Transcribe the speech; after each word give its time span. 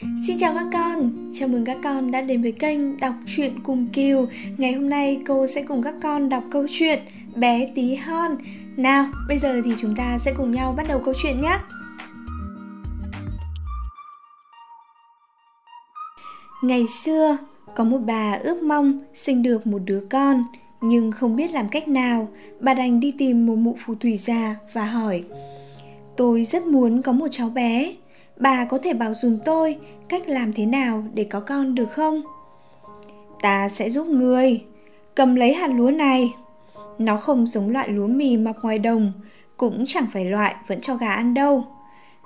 Xin 0.00 0.38
chào 0.38 0.54
các 0.54 0.66
con, 0.72 1.12
chào 1.32 1.48
mừng 1.48 1.64
các 1.64 1.76
con 1.84 2.10
đã 2.10 2.20
đến 2.20 2.42
với 2.42 2.52
kênh 2.52 2.96
Đọc 3.00 3.14
truyện 3.26 3.52
cùng 3.62 3.86
Kiều. 3.92 4.26
Ngày 4.56 4.72
hôm 4.72 4.90
nay 4.90 5.22
cô 5.26 5.46
sẽ 5.46 5.62
cùng 5.62 5.82
các 5.82 5.94
con 6.02 6.28
đọc 6.28 6.44
câu 6.50 6.66
chuyện 6.70 6.98
Bé 7.34 7.72
tí 7.74 7.94
hon. 7.94 8.36
Nào, 8.76 9.06
bây 9.28 9.38
giờ 9.38 9.60
thì 9.64 9.70
chúng 9.78 9.96
ta 9.96 10.18
sẽ 10.18 10.32
cùng 10.36 10.52
nhau 10.52 10.74
bắt 10.76 10.86
đầu 10.88 11.00
câu 11.04 11.14
chuyện 11.22 11.40
nhé. 11.42 11.58
Ngày 16.62 16.86
xưa, 16.86 17.36
có 17.74 17.84
một 17.84 17.98
bà 18.06 18.32
ước 18.32 18.62
mong 18.62 19.00
sinh 19.14 19.42
được 19.42 19.66
một 19.66 19.80
đứa 19.84 20.00
con 20.10 20.44
Nhưng 20.80 21.12
không 21.12 21.36
biết 21.36 21.50
làm 21.50 21.68
cách 21.68 21.88
nào, 21.88 22.28
bà 22.60 22.74
đành 22.74 23.00
đi 23.00 23.12
tìm 23.18 23.46
một 23.46 23.56
mụ 23.56 23.76
phù 23.86 23.94
thủy 23.94 24.16
già 24.16 24.56
và 24.72 24.84
hỏi 24.84 25.22
Tôi 26.16 26.44
rất 26.44 26.62
muốn 26.62 27.02
có 27.02 27.12
một 27.12 27.28
cháu 27.30 27.50
bé 27.50 27.94
bà 28.36 28.64
có 28.64 28.78
thể 28.82 28.94
bảo 28.94 29.14
dùm 29.14 29.38
tôi 29.44 29.78
cách 30.08 30.28
làm 30.28 30.52
thế 30.52 30.66
nào 30.66 31.04
để 31.14 31.24
có 31.24 31.40
con 31.40 31.74
được 31.74 31.92
không? 31.92 32.22
Ta 33.40 33.68
sẽ 33.68 33.90
giúp 33.90 34.06
người 34.06 34.64
cầm 35.14 35.34
lấy 35.34 35.54
hạt 35.54 35.68
lúa 35.68 35.90
này. 35.90 36.34
Nó 36.98 37.16
không 37.16 37.46
giống 37.46 37.70
loại 37.70 37.88
lúa 37.88 38.06
mì 38.06 38.36
mọc 38.36 38.56
ngoài 38.62 38.78
đồng, 38.78 39.12
cũng 39.56 39.84
chẳng 39.86 40.06
phải 40.12 40.24
loại 40.24 40.54
vẫn 40.66 40.80
cho 40.80 40.94
gà 40.94 41.14
ăn 41.14 41.34
đâu. 41.34 41.64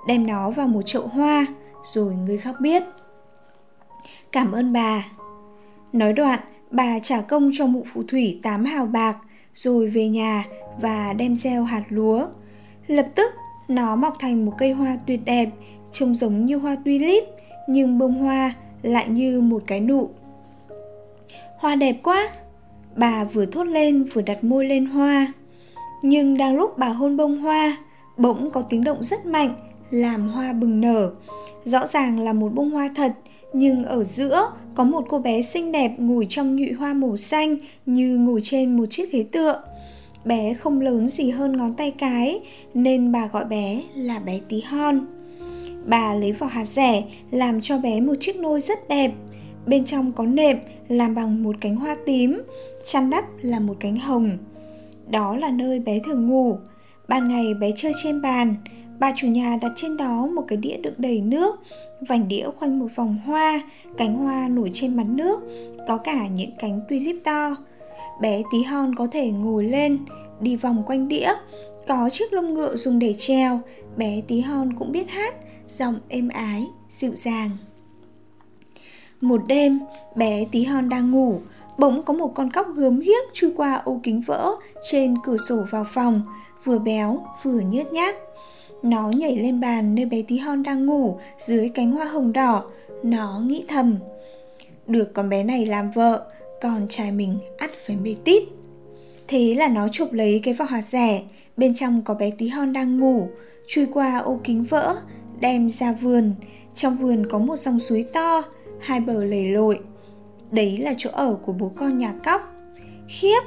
Đem 0.07 0.27
nó 0.27 0.49
vào 0.49 0.67
một 0.67 0.81
chậu 0.85 1.07
hoa, 1.07 1.45
rồi 1.93 2.13
người 2.13 2.37
khác 2.37 2.55
biết. 2.61 2.83
Cảm 4.31 4.51
ơn 4.51 4.73
bà. 4.73 5.05
Nói 5.93 6.13
đoạn, 6.13 6.39
bà 6.71 6.99
trả 6.99 7.21
công 7.21 7.51
cho 7.53 7.65
mụ 7.65 7.85
phù 7.93 8.03
thủy 8.03 8.39
tám 8.43 8.65
hào 8.65 8.85
bạc, 8.85 9.17
rồi 9.53 9.87
về 9.87 10.07
nhà 10.07 10.45
và 10.81 11.13
đem 11.13 11.35
gieo 11.35 11.63
hạt 11.63 11.83
lúa. 11.89 12.27
Lập 12.87 13.07
tức, 13.15 13.31
nó 13.67 13.95
mọc 13.95 14.15
thành 14.19 14.45
một 14.45 14.53
cây 14.57 14.71
hoa 14.71 14.97
tuyệt 15.07 15.19
đẹp 15.25 15.49
trông 15.91 16.15
giống 16.15 16.45
như 16.45 16.57
hoa 16.57 16.75
tulip, 16.85 17.23
nhưng 17.67 17.97
bông 17.97 18.13
hoa 18.13 18.53
lại 18.81 19.09
như 19.09 19.41
một 19.41 19.63
cái 19.67 19.79
nụ. 19.79 20.09
Hoa 21.57 21.75
đẹp 21.75 21.95
quá. 22.03 22.29
Bà 22.95 23.23
vừa 23.23 23.45
thốt 23.45 23.63
lên, 23.63 24.03
vừa 24.03 24.21
đặt 24.21 24.43
môi 24.43 24.65
lên 24.65 24.85
hoa. 24.85 25.33
Nhưng 26.03 26.37
đang 26.37 26.55
lúc 26.55 26.77
bà 26.77 26.87
hôn 26.87 27.17
bông 27.17 27.37
hoa, 27.37 27.77
bỗng 28.17 28.51
có 28.51 28.61
tiếng 28.61 28.83
động 28.83 29.03
rất 29.03 29.25
mạnh, 29.25 29.53
làm 29.89 30.29
hoa 30.29 30.53
bừng 30.53 30.81
nở. 30.81 31.11
Rõ 31.65 31.87
ràng 31.87 32.19
là 32.19 32.33
một 32.33 32.53
bông 32.53 32.71
hoa 32.71 32.89
thật, 32.95 33.11
nhưng 33.53 33.83
ở 33.83 34.03
giữa 34.03 34.51
có 34.75 34.83
một 34.83 35.05
cô 35.09 35.19
bé 35.19 35.41
xinh 35.41 35.71
đẹp 35.71 35.91
ngồi 35.97 36.25
trong 36.29 36.55
nhụy 36.55 36.71
hoa 36.71 36.93
màu 36.93 37.17
xanh 37.17 37.57
như 37.85 38.17
ngồi 38.17 38.41
trên 38.43 38.77
một 38.77 38.85
chiếc 38.89 39.11
ghế 39.11 39.25
tựa. 39.31 39.63
Bé 40.25 40.53
không 40.53 40.81
lớn 40.81 41.07
gì 41.07 41.29
hơn 41.29 41.57
ngón 41.57 41.73
tay 41.73 41.91
cái, 41.91 42.39
nên 42.73 43.11
bà 43.11 43.27
gọi 43.27 43.45
bé 43.45 43.81
là 43.95 44.19
bé 44.19 44.39
tí 44.49 44.61
hon 44.61 45.18
bà 45.89 46.13
lấy 46.13 46.31
vỏ 46.31 46.47
hạt 46.47 46.65
rẻ, 46.65 47.03
làm 47.31 47.61
cho 47.61 47.77
bé 47.77 48.01
một 48.01 48.13
chiếc 48.19 48.35
nôi 48.35 48.61
rất 48.61 48.89
đẹp. 48.89 49.11
Bên 49.65 49.85
trong 49.85 50.11
có 50.11 50.25
nệm, 50.25 50.57
làm 50.87 51.15
bằng 51.15 51.43
một 51.43 51.55
cánh 51.61 51.75
hoa 51.75 51.95
tím, 52.05 52.41
chăn 52.85 53.09
đắp 53.09 53.25
là 53.41 53.59
một 53.59 53.75
cánh 53.79 53.97
hồng. 53.97 54.37
Đó 55.09 55.37
là 55.37 55.51
nơi 55.51 55.79
bé 55.79 55.99
thường 56.05 56.27
ngủ. 56.27 56.57
Ban 57.07 57.27
ngày 57.27 57.53
bé 57.53 57.71
chơi 57.75 57.91
trên 58.03 58.21
bàn. 58.21 58.55
Bà 58.99 59.13
chủ 59.15 59.27
nhà 59.27 59.57
đặt 59.61 59.71
trên 59.75 59.97
đó 59.97 60.27
một 60.35 60.43
cái 60.47 60.57
đĩa 60.57 60.77
đựng 60.77 60.93
đầy 60.97 61.21
nước, 61.21 61.55
vành 62.07 62.27
đĩa 62.27 62.45
khoanh 62.57 62.79
một 62.79 62.87
vòng 62.95 63.17
hoa, 63.25 63.61
cánh 63.97 64.17
hoa 64.17 64.47
nổi 64.47 64.69
trên 64.73 64.97
mặt 64.97 65.05
nước, 65.07 65.39
có 65.87 65.97
cả 65.97 66.27
những 66.27 66.51
cánh 66.59 66.79
tulip 66.89 67.15
to. 67.23 67.55
Bé 68.21 68.41
tí 68.51 68.63
hon 68.63 68.95
có 68.95 69.07
thể 69.11 69.31
ngồi 69.31 69.63
lên, 69.63 69.97
đi 70.41 70.55
vòng 70.55 70.83
quanh 70.85 71.07
đĩa. 71.07 71.33
Có 71.87 72.09
chiếc 72.09 72.33
lông 72.33 72.53
ngựa 72.53 72.75
dùng 72.75 72.99
để 72.99 73.13
treo 73.17 73.59
bé 73.97 74.21
tí 74.27 74.39
hon 74.39 74.73
cũng 74.73 74.91
biết 74.91 75.09
hát 75.09 75.35
giọng 75.69 75.99
êm 76.07 76.29
ái, 76.29 76.67
dịu 76.89 77.15
dàng. 77.15 77.49
Một 79.21 79.41
đêm, 79.47 79.79
bé 80.15 80.45
tí 80.51 80.63
hon 80.63 80.89
đang 80.89 81.11
ngủ, 81.11 81.39
bỗng 81.77 82.03
có 82.03 82.13
một 82.13 82.31
con 82.35 82.51
cóc 82.51 82.67
gớm 82.75 82.99
ghiếc 82.99 83.33
chui 83.33 83.51
qua 83.55 83.73
ô 83.73 83.99
kính 84.03 84.21
vỡ 84.21 84.51
trên 84.91 85.15
cửa 85.23 85.37
sổ 85.37 85.65
vào 85.71 85.85
phòng, 85.89 86.21
vừa 86.63 86.79
béo 86.79 87.25
vừa 87.43 87.59
nhớt 87.59 87.93
nhát. 87.93 88.15
Nó 88.83 89.09
nhảy 89.09 89.37
lên 89.37 89.59
bàn 89.59 89.95
nơi 89.95 90.05
bé 90.05 90.21
tí 90.21 90.37
hon 90.37 90.63
đang 90.63 90.85
ngủ 90.85 91.17
dưới 91.39 91.69
cánh 91.69 91.91
hoa 91.91 92.05
hồng 92.05 92.33
đỏ, 92.33 92.63
nó 93.03 93.41
nghĩ 93.45 93.65
thầm. 93.67 93.95
Được 94.87 95.13
con 95.13 95.29
bé 95.29 95.43
này 95.43 95.65
làm 95.65 95.91
vợ, 95.91 96.31
còn 96.61 96.87
trai 96.89 97.11
mình 97.11 97.37
ắt 97.57 97.71
phải 97.85 97.95
mê 97.95 98.15
tít. 98.23 98.43
Thế 99.27 99.55
là 99.57 99.67
nó 99.67 99.87
chụp 99.91 100.13
lấy 100.13 100.39
cái 100.43 100.53
vỏ 100.53 100.65
hạt 100.65 100.81
rẻ, 100.81 101.23
bên 101.57 101.73
trong 101.73 102.01
có 102.01 102.13
bé 102.13 102.31
tí 102.31 102.47
hon 102.47 102.73
đang 102.73 102.99
ngủ, 102.99 103.27
chui 103.67 103.85
qua 103.85 104.17
ô 104.17 104.39
kính 104.43 104.63
vỡ, 104.63 104.95
đem 105.39 105.69
ra 105.69 105.93
vườn. 105.93 106.35
Trong 106.73 106.95
vườn 106.95 107.25
có 107.29 107.37
một 107.37 107.55
dòng 107.55 107.79
suối 107.79 108.05
to, 108.13 108.43
hai 108.79 108.99
bờ 108.99 109.23
lầy 109.23 109.51
lội. 109.51 109.79
Đấy 110.51 110.77
là 110.77 110.93
chỗ 110.97 111.09
ở 111.13 111.37
của 111.45 111.53
bố 111.53 111.71
con 111.75 111.97
nhà 111.97 112.13
cóc. 112.23 112.41
Khiếp, 113.07 113.39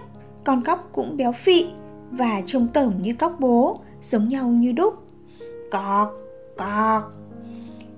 con 0.44 0.64
cóc 0.64 0.88
cũng 0.92 1.16
béo 1.16 1.32
phị 1.32 1.66
và 2.10 2.42
trông 2.46 2.68
tởm 2.74 2.94
như 3.02 3.14
cóc 3.14 3.36
bố, 3.40 3.80
giống 4.02 4.28
nhau 4.28 4.48
như 4.48 4.72
đúc. 4.72 4.94
Cọc 5.70 6.12
cọc. 6.56 7.12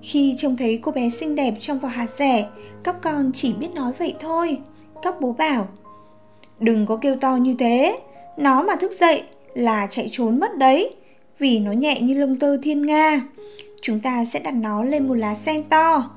Khi 0.01 0.35
trông 0.37 0.57
thấy 0.57 0.79
cô 0.81 0.91
bé 0.91 1.09
xinh 1.09 1.35
đẹp 1.35 1.53
trong 1.59 1.79
vỏ 1.79 1.87
hạt 1.87 2.09
rẻ, 2.09 2.49
cóc 2.83 2.95
con 3.01 3.31
chỉ 3.33 3.53
biết 3.53 3.73
nói 3.73 3.93
vậy 3.97 4.15
thôi. 4.19 4.61
Cóc 5.03 5.17
bố 5.21 5.31
bảo, 5.31 5.67
đừng 6.59 6.85
có 6.85 6.97
kêu 6.97 7.15
to 7.21 7.35
như 7.35 7.55
thế. 7.59 7.99
Nó 8.37 8.63
mà 8.63 8.75
thức 8.75 8.91
dậy 8.91 9.23
là 9.53 9.87
chạy 9.89 10.09
trốn 10.11 10.39
mất 10.39 10.57
đấy, 10.57 10.95
vì 11.37 11.59
nó 11.59 11.71
nhẹ 11.71 12.01
như 12.01 12.13
lông 12.13 12.39
tơ 12.39 12.57
thiên 12.63 12.85
nga 12.85 13.27
chúng 13.85 13.99
ta 13.99 14.25
sẽ 14.25 14.39
đặt 14.39 14.53
nó 14.53 14.83
lên 14.83 15.07
một 15.07 15.13
lá 15.13 15.35
sen 15.35 15.63
to. 15.63 16.09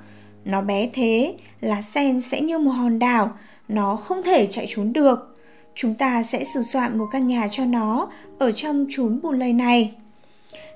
Nó 0.44 0.62
bé 0.62 0.88
thế, 0.92 1.34
lá 1.60 1.82
sen 1.82 2.20
sẽ 2.20 2.40
như 2.40 2.58
một 2.58 2.70
hòn 2.70 2.98
đảo, 2.98 3.30
nó 3.68 3.96
không 3.96 4.22
thể 4.22 4.46
chạy 4.46 4.66
trốn 4.68 4.92
được. 4.92 5.36
Chúng 5.74 5.94
ta 5.94 6.22
sẽ 6.22 6.44
sửa 6.44 6.62
soạn 6.62 6.98
một 6.98 7.06
căn 7.12 7.28
nhà 7.28 7.48
cho 7.50 7.64
nó 7.64 8.10
ở 8.38 8.52
trong 8.52 8.86
chốn 8.90 9.20
bùn 9.22 9.38
lầy 9.38 9.52
này. 9.52 9.94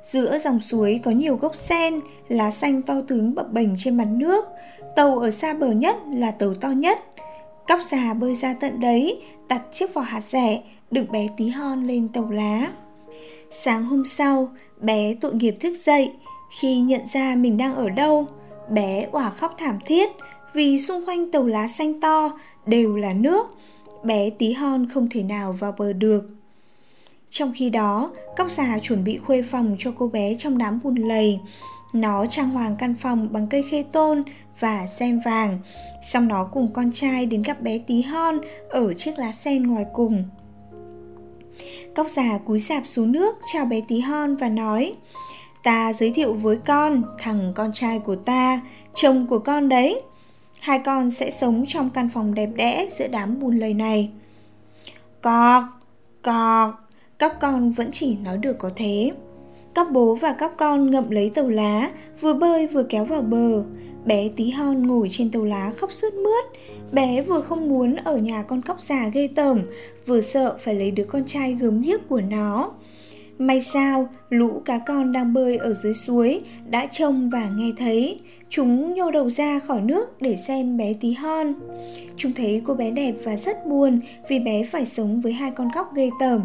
Giữa 0.03 0.39
dòng 0.39 0.61
suối 0.61 1.01
có 1.05 1.11
nhiều 1.11 1.37
gốc 1.37 1.57
sen, 1.57 2.01
lá 2.29 2.51
xanh 2.51 2.83
to 2.83 2.95
tướng 3.09 3.35
bập 3.35 3.53
bềnh 3.53 3.77
trên 3.77 3.97
mặt 3.97 4.09
nước. 4.11 4.45
Tàu 4.97 5.19
ở 5.19 5.31
xa 5.31 5.55
bờ 5.55 5.71
nhất 5.71 5.97
là 6.13 6.31
tàu 6.31 6.55
to 6.55 6.69
nhất. 6.69 6.99
Cóc 7.69 7.81
già 7.83 8.15
bơi 8.15 8.35
ra 8.35 8.55
tận 8.61 8.81
đấy, 8.81 9.23
đặt 9.49 9.63
chiếc 9.73 9.95
vỏ 9.95 10.01
hạt 10.01 10.25
rẻ, 10.25 10.63
đựng 10.91 11.13
bé 11.13 11.29
tí 11.37 11.49
hon 11.49 11.87
lên 11.87 12.09
tàu 12.09 12.31
lá. 12.31 12.73
Sáng 13.51 13.85
hôm 13.85 14.05
sau, 14.05 14.49
bé 14.81 15.15
tội 15.21 15.35
nghiệp 15.35 15.57
thức 15.61 15.73
dậy, 15.85 16.11
khi 16.53 16.81
nhận 16.81 17.07
ra 17.07 17.35
mình 17.37 17.57
đang 17.57 17.75
ở 17.75 17.91
đâu, 17.91 18.27
bé 18.71 19.09
òa 19.13 19.31
khóc 19.31 19.55
thảm 19.59 19.79
thiết 19.87 20.11
vì 20.55 20.79
xung 20.81 21.07
quanh 21.07 21.31
tàu 21.31 21.47
lá 21.47 21.69
xanh 21.69 22.01
to 22.01 22.39
đều 22.67 22.97
là 22.97 23.13
nước. 23.13 23.47
Bé 24.05 24.31
tí 24.31 24.53
hon 24.53 24.89
không 24.89 25.09
thể 25.11 25.23
nào 25.23 25.53
vào 25.53 25.75
bờ 25.79 25.93
được. 25.93 26.25
Trong 27.31 27.53
khi 27.55 27.71
đó, 27.71 28.11
cóc 28.37 28.51
già 28.51 28.79
chuẩn 28.83 29.05
bị 29.05 29.19
khuê 29.19 29.43
phòng 29.43 29.77
cho 29.79 29.93
cô 29.99 30.09
bé 30.09 30.35
trong 30.35 30.59
đám 30.59 30.81
bùn 30.85 30.95
lầy. 30.95 31.39
Nó 31.93 32.27
trang 32.27 32.51
hoàng 32.51 32.77
căn 32.79 32.95
phòng 32.95 33.29
bằng 33.33 33.47
cây 33.47 33.63
khê 33.71 33.83
tôn 33.93 34.23
và 34.61 34.87
sen 34.87 35.21
vàng. 35.25 35.59
Xong 36.05 36.29
nó 36.29 36.45
cùng 36.45 36.73
con 36.73 36.93
trai 36.93 37.27
đến 37.27 37.43
gặp 37.43 37.61
bé 37.61 37.79
tí 37.79 38.03
hon 38.03 38.41
ở 38.71 38.95
chiếc 38.95 39.19
lá 39.19 39.33
sen 39.33 39.63
ngoài 39.63 39.85
cùng. 39.93 40.25
Cóc 41.97 42.09
già 42.09 42.39
cúi 42.39 42.61
sạp 42.61 42.87
xuống 42.87 43.13
nước 43.13 43.37
chào 43.53 43.65
bé 43.65 43.81
tí 43.89 44.01
hon 44.01 44.37
và 44.37 44.49
nói 44.49 44.95
Ta 45.63 45.93
giới 45.93 46.11
thiệu 46.11 46.35
với 46.35 46.57
con 46.57 47.03
thằng 47.19 47.53
con 47.55 47.71
trai 47.73 47.99
của 47.99 48.17
ta, 48.17 48.61
chồng 48.95 49.27
của 49.27 49.39
con 49.39 49.69
đấy. 49.69 50.03
Hai 50.61 50.79
con 50.79 51.11
sẽ 51.11 51.31
sống 51.31 51.65
trong 51.69 51.91
căn 51.91 52.09
phòng 52.09 52.35
đẹp 52.35 52.49
đẽ 52.55 52.89
giữa 52.91 53.09
đám 53.09 53.41
bùn 53.41 53.59
lầy 53.59 53.75
này. 53.75 54.11
Cọc, 55.23 55.65
cọc, 56.23 56.89
các 57.19 57.41
con 57.41 57.71
vẫn 57.71 57.89
chỉ 57.93 58.17
nói 58.17 58.39
được 58.39 58.59
có 58.59 58.71
thế. 58.77 59.11
Các 59.75 59.93
bố 59.93 60.15
và 60.15 60.33
các 60.39 60.53
con 60.57 60.91
ngậm 60.91 61.11
lấy 61.11 61.31
tàu 61.31 61.49
lá, 61.49 61.91
vừa 62.21 62.35
bơi 62.35 62.67
vừa 62.67 62.83
kéo 62.83 63.05
vào 63.05 63.23
bờ. 63.23 63.65
Bé 64.05 64.29
tí 64.37 64.51
hon 64.51 64.87
ngồi 64.87 65.09
trên 65.11 65.31
tàu 65.31 65.45
lá 65.45 65.73
khóc 65.77 65.93
sướt 65.93 66.15
mướt. 66.15 66.45
Bé 66.93 67.23
vừa 67.23 67.41
không 67.41 67.69
muốn 67.69 67.97
ở 67.97 68.17
nhà 68.17 68.43
con 68.43 68.63
cóc 68.63 68.81
già 68.81 69.09
ghê 69.09 69.29
tởm, 69.35 69.63
vừa 70.07 70.21
sợ 70.21 70.57
phải 70.61 70.75
lấy 70.75 70.91
đứa 70.91 71.05
con 71.05 71.25
trai 71.27 71.53
gớm 71.53 71.81
ghiếc 71.81 72.09
của 72.09 72.21
nó. 72.21 72.71
May 73.43 73.63
sao, 73.63 74.09
lũ 74.31 74.63
cá 74.65 74.79
con 74.79 75.13
đang 75.13 75.33
bơi 75.33 75.57
ở 75.57 75.75
dưới 75.75 75.95
suối 75.95 76.41
đã 76.71 76.87
trông 76.87 77.31
và 77.31 77.51
nghe 77.57 77.73
thấy. 77.79 78.21
Chúng 78.49 78.95
nhô 78.95 79.11
đầu 79.11 79.31
ra 79.31 79.59
khỏi 79.59 79.81
nước 79.81 80.21
để 80.21 80.37
xem 80.37 80.77
bé 80.77 80.93
tí 81.01 81.13
hon. 81.13 81.55
Chúng 82.17 82.33
thấy 82.33 82.63
cô 82.65 82.75
bé 82.75 82.91
đẹp 82.91 83.15
và 83.25 83.37
rất 83.37 83.67
buồn 83.67 84.01
vì 84.29 84.39
bé 84.39 84.65
phải 84.65 84.87
sống 84.87 85.21
với 85.21 85.33
hai 85.33 85.51
con 85.51 85.69
góc 85.75 85.95
ghê 85.95 86.11
tởm. 86.21 86.41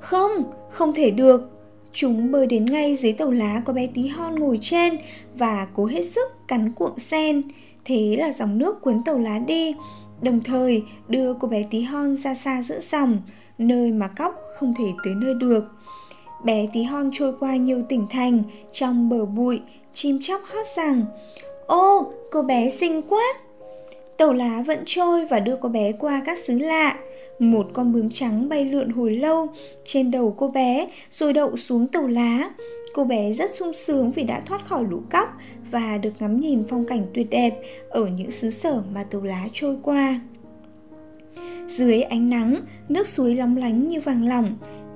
Không, 0.00 0.30
không 0.70 0.92
thể 0.92 1.10
được. 1.10 1.50
Chúng 1.92 2.32
bơi 2.32 2.46
đến 2.46 2.64
ngay 2.64 2.94
dưới 2.94 3.12
tàu 3.12 3.30
lá 3.30 3.62
có 3.64 3.72
bé 3.72 3.86
tí 3.86 4.06
hon 4.06 4.34
ngồi 4.34 4.58
trên 4.62 4.96
và 5.34 5.66
cố 5.74 5.86
hết 5.86 6.02
sức 6.02 6.48
cắn 6.48 6.72
cuộn 6.72 6.98
sen. 6.98 7.42
Thế 7.84 8.16
là 8.18 8.32
dòng 8.32 8.58
nước 8.58 8.80
cuốn 8.80 9.02
tàu 9.04 9.18
lá 9.18 9.38
đi, 9.38 9.74
đồng 10.22 10.40
thời, 10.40 10.82
đưa 11.08 11.34
cô 11.34 11.48
bé 11.48 11.64
tí 11.70 11.80
hon 11.82 12.14
ra 12.14 12.34
xa 12.34 12.62
giữa 12.62 12.80
dòng, 12.80 13.18
nơi 13.58 13.92
mà 13.92 14.08
cóc 14.08 14.34
không 14.58 14.74
thể 14.78 14.84
tới 15.04 15.14
nơi 15.14 15.34
được. 15.34 15.64
bé 16.44 16.66
tí 16.72 16.82
hon 16.82 17.10
trôi 17.12 17.32
qua 17.40 17.56
nhiều 17.56 17.82
tỉnh 17.88 18.06
thành, 18.10 18.42
trong 18.72 19.08
bờ 19.08 19.24
bụi, 19.24 19.60
chim 19.92 20.18
chóc 20.22 20.40
hót 20.44 20.66
rằng, 20.76 21.04
ô, 21.66 22.12
cô 22.30 22.42
bé 22.42 22.70
xinh 22.70 23.02
quá! 23.02 23.34
Tàu 24.16 24.32
lá 24.32 24.62
vẫn 24.66 24.78
trôi 24.86 25.26
và 25.26 25.40
đưa 25.40 25.56
cô 25.60 25.68
bé 25.68 25.92
qua 25.92 26.22
các 26.26 26.38
xứ 26.38 26.58
lạ. 26.58 26.96
Một 27.38 27.66
con 27.72 27.92
bướm 27.92 28.10
trắng 28.10 28.48
bay 28.48 28.64
lượn 28.64 28.90
hồi 28.90 29.14
lâu 29.14 29.46
trên 29.84 30.10
đầu 30.10 30.34
cô 30.38 30.48
bé, 30.48 30.88
rồi 31.10 31.32
đậu 31.32 31.56
xuống 31.56 31.86
tàu 31.86 32.06
lá. 32.06 32.50
Cô 32.94 33.04
bé 33.04 33.32
rất 33.32 33.50
sung 33.50 33.72
sướng 33.72 34.10
vì 34.10 34.22
đã 34.22 34.40
thoát 34.46 34.66
khỏi 34.68 34.84
lũ 34.90 35.00
cóc 35.10 35.28
và 35.70 35.98
được 35.98 36.12
ngắm 36.20 36.40
nhìn 36.40 36.64
phong 36.68 36.86
cảnh 36.86 37.06
tuyệt 37.14 37.30
đẹp 37.30 37.60
ở 37.90 38.06
những 38.06 38.30
xứ 38.30 38.50
sở 38.50 38.82
mà 38.94 39.04
tàu 39.04 39.22
lá 39.22 39.48
trôi 39.52 39.76
qua. 39.82 40.20
Dưới 41.68 42.02
ánh 42.02 42.30
nắng, 42.30 42.56
nước 42.88 43.06
suối 43.06 43.34
long 43.34 43.56
lánh 43.56 43.88
như 43.88 44.00
vàng 44.00 44.28
lỏng, 44.28 44.46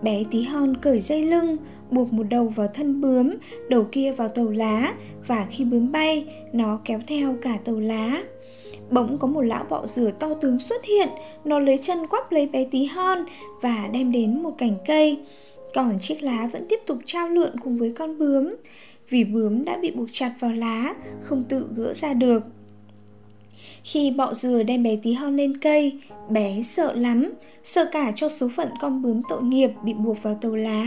bé 0.02 0.24
tí 0.30 0.42
hon 0.42 0.76
cởi 0.76 1.00
dây 1.00 1.22
lưng, 1.22 1.56
buộc 1.90 2.12
một 2.12 2.26
đầu 2.30 2.48
vào 2.48 2.66
thân 2.74 3.00
bướm, 3.00 3.30
đầu 3.68 3.86
kia 3.92 4.12
vào 4.12 4.28
tàu 4.28 4.48
lá 4.48 4.94
và 5.26 5.46
khi 5.50 5.64
bướm 5.64 5.92
bay, 5.92 6.34
nó 6.52 6.80
kéo 6.84 7.00
theo 7.06 7.36
cả 7.42 7.58
tàu 7.64 7.80
lá. 7.80 8.22
Bỗng 8.90 9.18
có 9.18 9.28
một 9.28 9.42
lão 9.42 9.64
bọ 9.70 9.86
rửa 9.86 10.10
to 10.10 10.34
tướng 10.34 10.58
xuất 10.58 10.84
hiện, 10.84 11.08
nó 11.44 11.58
lấy 11.58 11.78
chân 11.82 12.06
quắp 12.06 12.32
lấy 12.32 12.46
bé 12.46 12.64
tí 12.70 12.84
hon 12.84 13.18
và 13.62 13.88
đem 13.92 14.12
đến 14.12 14.42
một 14.42 14.52
cành 14.58 14.74
cây. 14.86 15.18
Còn 15.74 15.98
chiếc 16.00 16.22
lá 16.22 16.48
vẫn 16.52 16.66
tiếp 16.68 16.80
tục 16.86 16.98
trao 17.06 17.28
lượn 17.28 17.60
cùng 17.60 17.78
với 17.78 17.92
con 17.98 18.18
bướm 18.18 18.54
vì 19.10 19.24
bướm 19.24 19.64
đã 19.64 19.78
bị 19.82 19.90
buộc 19.90 20.08
chặt 20.12 20.32
vào 20.40 20.52
lá, 20.52 20.94
không 21.22 21.44
tự 21.48 21.66
gỡ 21.74 21.94
ra 21.94 22.14
được. 22.14 22.42
Khi 23.84 24.10
bọ 24.10 24.34
dừa 24.34 24.62
đem 24.62 24.82
bé 24.82 24.96
tí 25.02 25.12
hon 25.12 25.36
lên 25.36 25.56
cây, 25.58 25.98
bé 26.28 26.62
sợ 26.62 26.92
lắm, 26.92 27.32
sợ 27.64 27.88
cả 27.92 28.12
cho 28.16 28.28
số 28.28 28.48
phận 28.56 28.68
con 28.80 29.02
bướm 29.02 29.20
tội 29.28 29.42
nghiệp 29.42 29.70
bị 29.84 29.92
buộc 29.94 30.22
vào 30.22 30.34
tàu 30.34 30.54
lá. 30.54 30.86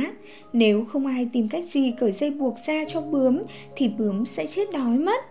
Nếu 0.53 0.85
không 0.85 1.05
ai 1.05 1.29
tìm 1.33 1.47
cách 1.47 1.65
gì 1.69 1.93
cởi 1.99 2.11
dây 2.11 2.31
buộc 2.31 2.55
ra 2.67 2.83
cho 2.87 3.01
bướm, 3.01 3.41
thì 3.75 3.87
bướm 3.87 4.25
sẽ 4.25 4.47
chết 4.47 4.71
đói 4.73 4.97
mất. 4.97 5.21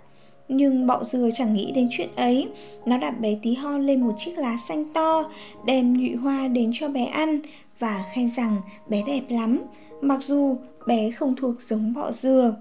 Nhưng 0.49 0.87
bọ 0.87 1.05
dừa 1.05 1.29
chẳng 1.35 1.55
nghĩ 1.55 1.73
đến 1.73 1.88
chuyện 1.91 2.09
ấy. 2.17 2.49
Nó 2.87 2.99
đặt 2.99 3.21
bé 3.21 3.38
tí 3.43 3.55
hon 3.55 3.87
lên 3.87 4.00
một 4.00 4.15
chiếc 4.19 4.38
lá 4.38 4.56
xanh 4.69 4.85
to, 4.93 5.31
đem 5.67 5.99
nhụy 5.99 6.15
hoa 6.15 6.49
đến 6.49 6.71
cho 6.75 6.88
bé 6.88 7.05
ăn 7.05 7.41
và 7.79 8.05
khen 8.12 8.29
rằng 8.29 8.56
bé 8.88 9.03
đẹp 9.06 9.23
lắm 9.29 9.59
mặc 10.02 10.19
dù 10.22 10.56
bé 10.87 11.10
không 11.10 11.34
thuộc 11.37 11.62
giống 11.62 11.94
bọ 11.94 12.12
dừa, 12.12 12.54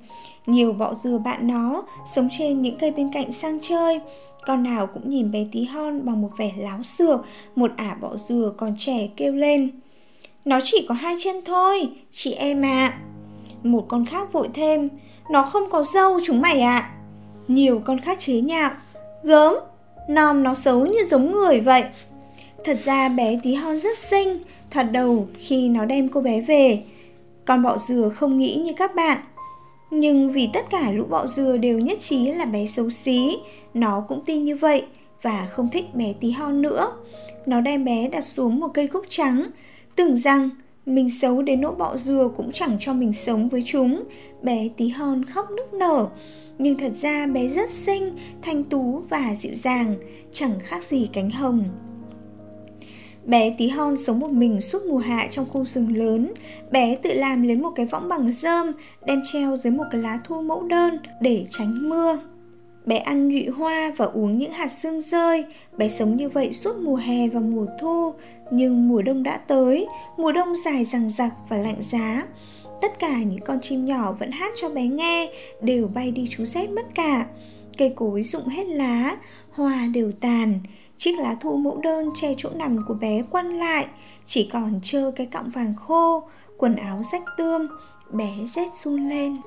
nhiều 0.45 0.73
bọ 0.73 0.95
dừa 0.95 1.17
bạn 1.17 1.47
nó 1.47 1.83
sống 2.15 2.29
trên 2.31 2.61
những 2.61 2.77
cây 2.77 2.91
bên 2.91 3.11
cạnh 3.13 3.31
sang 3.31 3.59
chơi 3.61 3.99
con 4.45 4.63
nào 4.63 4.87
cũng 4.87 5.09
nhìn 5.09 5.31
bé 5.31 5.45
tí 5.51 5.63
hon 5.63 6.05
bằng 6.05 6.21
một 6.21 6.29
vẻ 6.37 6.51
láo 6.57 6.83
xược, 6.83 7.19
một 7.55 7.71
ả 7.77 7.97
bọ 8.01 8.15
dừa 8.17 8.53
còn 8.57 8.75
trẻ 8.77 9.09
kêu 9.15 9.33
lên 9.33 9.69
nó 10.45 10.59
chỉ 10.63 10.85
có 10.89 10.95
hai 10.95 11.15
chân 11.19 11.35
thôi, 11.45 11.89
chị 12.11 12.33
em 12.33 12.61
ạ 12.61 12.87
à. 12.87 12.99
một 13.63 13.85
con 13.87 14.05
khác 14.05 14.33
vội 14.33 14.49
thêm, 14.53 14.89
nó 15.31 15.43
không 15.43 15.63
có 15.69 15.83
dâu 15.83 16.19
chúng 16.23 16.41
mày 16.41 16.59
ạ 16.61 16.77
à. 16.77 16.91
nhiều 17.47 17.81
con 17.85 17.99
khác 17.99 18.19
chế 18.19 18.41
nhạo, 18.41 18.71
gớm, 19.23 19.53
nom 20.09 20.43
nó 20.43 20.55
xấu 20.55 20.85
như 20.85 20.99
giống 21.05 21.31
người 21.31 21.59
vậy 21.59 21.83
thật 22.63 22.77
ra 22.83 23.09
bé 23.09 23.39
tí 23.43 23.53
hon 23.53 23.79
rất 23.79 23.97
xinh, 23.97 24.43
thoạt 24.71 24.91
đầu 24.91 25.27
khi 25.37 25.69
nó 25.69 25.85
đem 25.85 26.09
cô 26.09 26.21
bé 26.21 26.41
về 26.41 26.83
con 27.45 27.63
bọ 27.63 27.77
dừa 27.77 28.09
không 28.09 28.37
nghĩ 28.37 28.55
như 28.55 28.73
các 28.77 28.95
bạn. 28.95 29.17
Nhưng 29.91 30.31
vì 30.31 30.49
tất 30.53 30.65
cả 30.69 30.91
lũ 30.91 31.05
bọ 31.09 31.27
dừa 31.27 31.57
đều 31.57 31.79
nhất 31.79 31.99
trí 31.99 32.31
là 32.31 32.45
bé 32.45 32.65
xấu 32.65 32.89
xí, 32.89 33.37
nó 33.73 34.05
cũng 34.07 34.23
tin 34.25 34.43
như 34.43 34.55
vậy 34.55 34.83
và 35.21 35.47
không 35.51 35.69
thích 35.69 35.95
bé 35.95 36.13
tí 36.13 36.31
hon 36.31 36.61
nữa. 36.61 36.91
Nó 37.45 37.61
đem 37.61 37.85
bé 37.85 38.09
đặt 38.09 38.21
xuống 38.21 38.59
một 38.59 38.67
cây 38.73 38.87
cúc 38.87 39.05
trắng, 39.09 39.45
tưởng 39.95 40.17
rằng 40.17 40.49
mình 40.85 41.09
xấu 41.09 41.41
đến 41.41 41.61
nỗi 41.61 41.75
bọ 41.75 41.97
dừa 41.97 42.29
cũng 42.37 42.51
chẳng 42.51 42.77
cho 42.79 42.93
mình 42.93 43.13
sống 43.13 43.49
với 43.49 43.63
chúng. 43.65 44.03
Bé 44.41 44.67
tí 44.77 44.89
hon 44.89 45.25
khóc 45.25 45.51
nức 45.51 45.73
nở, 45.73 46.07
nhưng 46.57 46.77
thật 46.77 46.91
ra 47.01 47.27
bé 47.27 47.47
rất 47.47 47.69
xinh, 47.69 48.15
thanh 48.41 48.63
tú 48.63 49.03
và 49.09 49.35
dịu 49.35 49.55
dàng, 49.55 49.95
chẳng 50.31 50.59
khác 50.59 50.83
gì 50.83 51.09
cánh 51.13 51.31
hồng. 51.31 51.63
Bé 53.25 53.55
tí 53.57 53.67
hon 53.67 53.97
sống 53.97 54.19
một 54.19 54.31
mình 54.31 54.61
suốt 54.61 54.85
mùa 54.85 54.97
hạ 54.97 55.27
trong 55.31 55.45
khu 55.49 55.65
rừng 55.65 55.97
lớn. 55.97 56.33
Bé 56.71 56.95
tự 56.95 57.13
làm 57.13 57.43
lấy 57.43 57.55
một 57.55 57.71
cái 57.75 57.85
võng 57.85 58.09
bằng 58.09 58.31
rơm, 58.31 58.71
đem 59.05 59.21
treo 59.33 59.55
dưới 59.55 59.71
một 59.71 59.83
cái 59.91 60.01
lá 60.01 60.19
thu 60.23 60.41
mẫu 60.41 60.63
đơn 60.63 60.97
để 61.21 61.45
tránh 61.49 61.89
mưa. 61.89 62.19
Bé 62.85 62.97
ăn 62.97 63.27
nhụy 63.27 63.47
hoa 63.47 63.93
và 63.97 64.05
uống 64.05 64.37
những 64.37 64.51
hạt 64.51 64.71
sương 64.71 65.01
rơi. 65.01 65.45
Bé 65.77 65.89
sống 65.89 66.15
như 66.15 66.29
vậy 66.29 66.53
suốt 66.53 66.77
mùa 66.77 66.95
hè 66.95 67.27
và 67.27 67.39
mùa 67.39 67.65
thu. 67.79 68.13
Nhưng 68.51 68.89
mùa 68.89 69.01
đông 69.01 69.23
đã 69.23 69.37
tới, 69.37 69.87
mùa 70.17 70.31
đông 70.31 70.55
dài 70.65 70.85
rằng 70.85 71.11
rặc 71.17 71.33
và 71.49 71.57
lạnh 71.57 71.81
giá. 71.91 72.25
Tất 72.81 72.99
cả 72.99 73.17
những 73.17 73.41
con 73.45 73.61
chim 73.61 73.85
nhỏ 73.85 74.15
vẫn 74.19 74.31
hát 74.31 74.53
cho 74.61 74.69
bé 74.69 74.87
nghe, 74.87 75.31
đều 75.61 75.87
bay 75.87 76.11
đi 76.11 76.27
trú 76.29 76.45
rét 76.45 76.69
mất 76.69 76.85
cả. 76.95 77.25
Cây 77.77 77.93
cối 77.95 78.23
rụng 78.23 78.47
hết 78.47 78.67
lá, 78.67 79.17
hoa 79.51 79.87
đều 79.93 80.11
tàn, 80.11 80.59
Chiếc 81.03 81.19
lá 81.19 81.35
thu 81.41 81.57
mẫu 81.57 81.77
đơn 81.77 82.09
che 82.15 82.33
chỗ 82.37 82.49
nằm 82.55 82.85
của 82.87 82.93
bé 82.93 83.23
quăn 83.31 83.57
lại. 83.59 83.87
Chỉ 84.25 84.49
còn 84.53 84.79
trơ 84.83 85.11
cái 85.11 85.27
cọng 85.27 85.49
vàng 85.49 85.73
khô, 85.75 86.23
Quần 86.57 86.75
áo 86.75 87.01
rách 87.11 87.23
tươm, 87.37 87.67
Bé 88.11 88.29
rét 88.55 88.67
run 88.83 89.09
lên. 89.09 89.37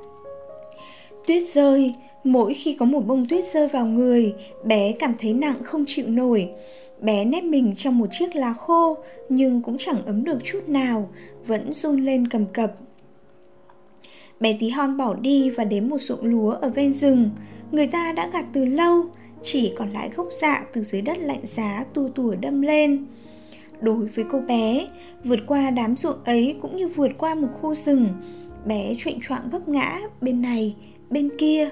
Tuyết 1.27 1.43
rơi, 1.43 1.95
Mỗi 2.25 2.55
khi 2.55 2.75
có 2.75 2.87
một 2.87 3.01
bông 3.07 3.27
tuyết 3.29 3.45
rơi 3.45 3.69
vào 3.69 3.87
người, 3.87 4.35
Bé 4.65 4.93
cảm 4.93 5.15
thấy 5.19 5.33
nặng 5.33 5.57
không 5.63 5.85
chịu 5.89 6.09
nổi. 6.09 6.51
Bé 7.01 7.25
nép 7.25 7.45
mình 7.45 7.75
trong 7.77 7.99
một 7.99 8.07
chiếc 8.11 8.37
lá 8.37 8.53
khô, 8.53 8.97
Nhưng 9.29 9.63
cũng 9.63 9.77
chẳng 9.79 10.07
ấm 10.07 10.25
được 10.25 10.39
chút 10.45 10.69
nào, 10.69 11.09
Vẫn 11.47 11.73
run 11.73 12.05
lên 12.05 12.29
cầm 12.29 12.47
cập. 12.47 12.75
Bé 14.41 14.57
tí 14.61 14.71
hon 14.71 14.97
bỏ 14.97 15.15
đi 15.15 15.51
và 15.51 15.65
đến 15.65 15.89
một 15.89 15.99
ruộng 15.99 16.25
lúa 16.25 16.51
ở 16.51 16.69
ven 16.69 16.93
rừng. 16.93 17.31
Người 17.71 17.87
ta 17.87 18.13
đã 18.13 18.31
gặt 18.33 18.45
từ 18.53 18.65
lâu 18.65 19.05
chỉ 19.45 19.73
còn 19.77 19.93
lại 19.93 20.11
gốc 20.17 20.29
dạ 20.31 20.65
từ 20.73 20.83
dưới 20.83 21.03
đất 21.03 21.19
lạnh 21.19 21.43
giá 21.45 21.85
tu 21.95 22.09
tủa 22.09 22.35
đâm 22.35 22.63
lên. 22.63 23.07
Đối 23.81 24.07
với 24.07 24.25
cô 24.31 24.41
bé, 24.41 24.87
vượt 25.25 25.41
qua 25.47 25.71
đám 25.71 25.97
ruộng 25.97 26.25
ấy 26.25 26.57
cũng 26.61 26.77
như 26.77 26.89
vượt 26.89 27.11
qua 27.19 27.35
một 27.35 27.49
khu 27.53 27.75
rừng, 27.75 28.07
bé 28.65 28.95
trụnh 28.99 29.21
choạng 29.21 29.51
vấp 29.51 29.69
ngã 29.69 30.01
bên 30.21 30.43
này, 30.43 30.77
bên 31.11 31.31
kia. 31.39 31.71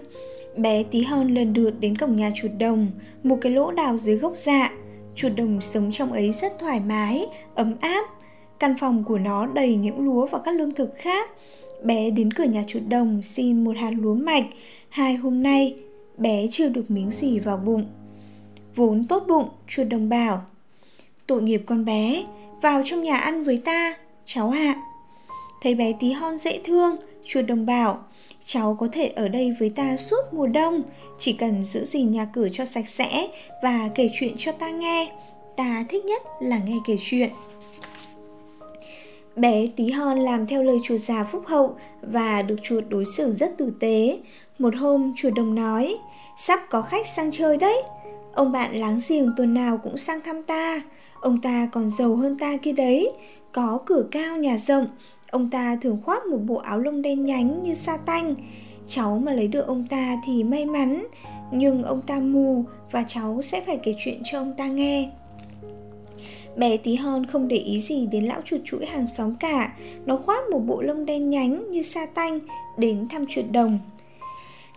Bé 0.56 0.82
tí 0.82 1.02
hon 1.02 1.34
lần 1.34 1.52
lượt 1.52 1.74
đến 1.80 1.96
cổng 1.96 2.16
nhà 2.16 2.32
chuột 2.34 2.50
đồng, 2.60 2.86
một 3.22 3.38
cái 3.40 3.52
lỗ 3.52 3.70
đào 3.70 3.96
dưới 3.96 4.16
gốc 4.16 4.32
dạ. 4.36 4.72
Chuột 5.14 5.32
đồng 5.36 5.60
sống 5.60 5.92
trong 5.92 6.12
ấy 6.12 6.32
rất 6.32 6.58
thoải 6.58 6.80
mái, 6.88 7.26
ấm 7.54 7.74
áp. 7.80 8.04
Căn 8.58 8.74
phòng 8.80 9.04
của 9.04 9.18
nó 9.18 9.46
đầy 9.46 9.76
những 9.76 10.00
lúa 10.00 10.26
và 10.26 10.38
các 10.38 10.54
lương 10.56 10.74
thực 10.74 10.90
khác. 10.96 11.30
Bé 11.84 12.10
đến 12.10 12.32
cửa 12.32 12.44
nhà 12.44 12.64
chuột 12.66 12.82
đồng 12.88 13.22
xin 13.22 13.64
một 13.64 13.76
hạt 13.76 13.90
lúa 13.90 14.14
mạch. 14.14 14.44
Hai 14.88 15.14
hôm 15.14 15.42
nay 15.42 15.76
bé 16.22 16.46
chưa 16.50 16.68
được 16.68 16.90
miếng 16.90 17.10
gì 17.10 17.38
vào 17.38 17.56
bụng 17.56 17.86
vốn 18.74 19.04
tốt 19.04 19.24
bụng 19.28 19.48
chuột 19.68 19.88
đồng 19.88 20.08
bảo 20.08 20.42
tội 21.26 21.42
nghiệp 21.42 21.62
con 21.66 21.84
bé 21.84 22.24
vào 22.62 22.82
trong 22.84 23.02
nhà 23.02 23.16
ăn 23.16 23.44
với 23.44 23.56
ta 23.64 23.96
cháu 24.26 24.50
ạ 24.50 24.74
à. 24.76 24.82
thấy 25.62 25.74
bé 25.74 25.92
tí 26.00 26.12
hon 26.12 26.36
dễ 26.36 26.60
thương 26.64 26.96
chuột 27.24 27.46
đồng 27.46 27.66
bảo 27.66 28.04
cháu 28.44 28.76
có 28.80 28.88
thể 28.92 29.06
ở 29.06 29.28
đây 29.28 29.56
với 29.60 29.70
ta 29.70 29.96
suốt 29.96 30.32
mùa 30.32 30.46
đông 30.46 30.82
chỉ 31.18 31.32
cần 31.32 31.64
giữ 31.64 31.84
gìn 31.84 32.10
nhà 32.10 32.24
cửa 32.24 32.48
cho 32.52 32.64
sạch 32.64 32.88
sẽ 32.88 33.28
và 33.62 33.90
kể 33.94 34.10
chuyện 34.14 34.34
cho 34.38 34.52
ta 34.52 34.70
nghe 34.70 35.12
ta 35.56 35.84
thích 35.88 36.04
nhất 36.04 36.22
là 36.40 36.58
nghe 36.58 36.76
kể 36.86 36.96
chuyện 37.00 37.30
Bé 39.36 39.66
tí 39.76 39.90
hon 39.90 40.18
làm 40.18 40.46
theo 40.46 40.62
lời 40.62 40.78
chuột 40.84 41.00
già 41.00 41.24
phúc 41.24 41.42
hậu 41.46 41.76
và 42.02 42.42
được 42.42 42.56
chuột 42.62 42.84
đối 42.88 43.04
xử 43.04 43.32
rất 43.32 43.58
tử 43.58 43.72
tế. 43.80 44.18
Một 44.58 44.74
hôm 44.76 45.12
chuột 45.16 45.34
đồng 45.34 45.54
nói, 45.54 45.96
sắp 46.46 46.60
có 46.70 46.82
khách 46.82 47.06
sang 47.06 47.30
chơi 47.30 47.56
đấy. 47.56 47.82
Ông 48.34 48.52
bạn 48.52 48.76
láng 48.76 49.00
giềng 49.08 49.32
tuần 49.36 49.54
nào 49.54 49.78
cũng 49.78 49.96
sang 49.96 50.20
thăm 50.20 50.42
ta. 50.42 50.82
Ông 51.20 51.40
ta 51.40 51.68
còn 51.72 51.90
giàu 51.90 52.16
hơn 52.16 52.38
ta 52.38 52.56
kia 52.56 52.72
đấy. 52.72 53.10
Có 53.52 53.78
cửa 53.86 54.04
cao 54.10 54.36
nhà 54.36 54.58
rộng. 54.58 54.86
Ông 55.30 55.50
ta 55.50 55.76
thường 55.82 55.98
khoác 56.04 56.26
một 56.26 56.38
bộ 56.46 56.56
áo 56.56 56.78
lông 56.78 57.02
đen 57.02 57.24
nhánh 57.24 57.62
như 57.62 57.74
sa 57.74 57.96
tanh. 57.96 58.34
Cháu 58.86 59.18
mà 59.18 59.32
lấy 59.32 59.48
được 59.48 59.66
ông 59.66 59.86
ta 59.90 60.16
thì 60.26 60.44
may 60.44 60.66
mắn. 60.66 61.06
Nhưng 61.52 61.82
ông 61.82 62.00
ta 62.00 62.20
mù 62.20 62.64
và 62.90 63.04
cháu 63.08 63.42
sẽ 63.42 63.60
phải 63.60 63.78
kể 63.82 63.94
chuyện 64.04 64.22
cho 64.24 64.38
ông 64.38 64.54
ta 64.58 64.66
nghe. 64.66 65.10
Bé 66.56 66.76
tí 66.76 66.94
hon 66.94 67.26
không 67.26 67.48
để 67.48 67.56
ý 67.56 67.80
gì 67.80 68.06
đến 68.06 68.24
lão 68.24 68.40
chuột 68.44 68.60
chuỗi 68.64 68.86
hàng 68.86 69.06
xóm 69.06 69.34
cả 69.40 69.72
Nó 70.06 70.16
khoác 70.16 70.50
một 70.50 70.58
bộ 70.58 70.82
lông 70.82 71.06
đen 71.06 71.30
nhánh 71.30 71.70
như 71.70 71.82
sa 71.82 72.06
tanh 72.06 72.38
Đến 72.78 73.08
thăm 73.10 73.26
chuột 73.26 73.44
đồng 73.52 73.78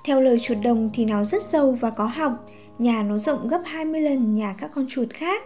theo 0.05 0.21
lời 0.21 0.39
chuột 0.39 0.57
đồng 0.63 0.89
thì 0.93 1.05
nó 1.05 1.23
rất 1.23 1.43
giàu 1.43 1.71
và 1.71 1.89
có 1.89 2.05
học. 2.05 2.31
Nhà 2.79 3.03
nó 3.03 3.17
rộng 3.17 3.47
gấp 3.47 3.61
20 3.65 4.01
lần 4.01 4.35
nhà 4.35 4.55
các 4.57 4.71
con 4.73 4.85
chuột 4.89 5.09
khác. 5.09 5.43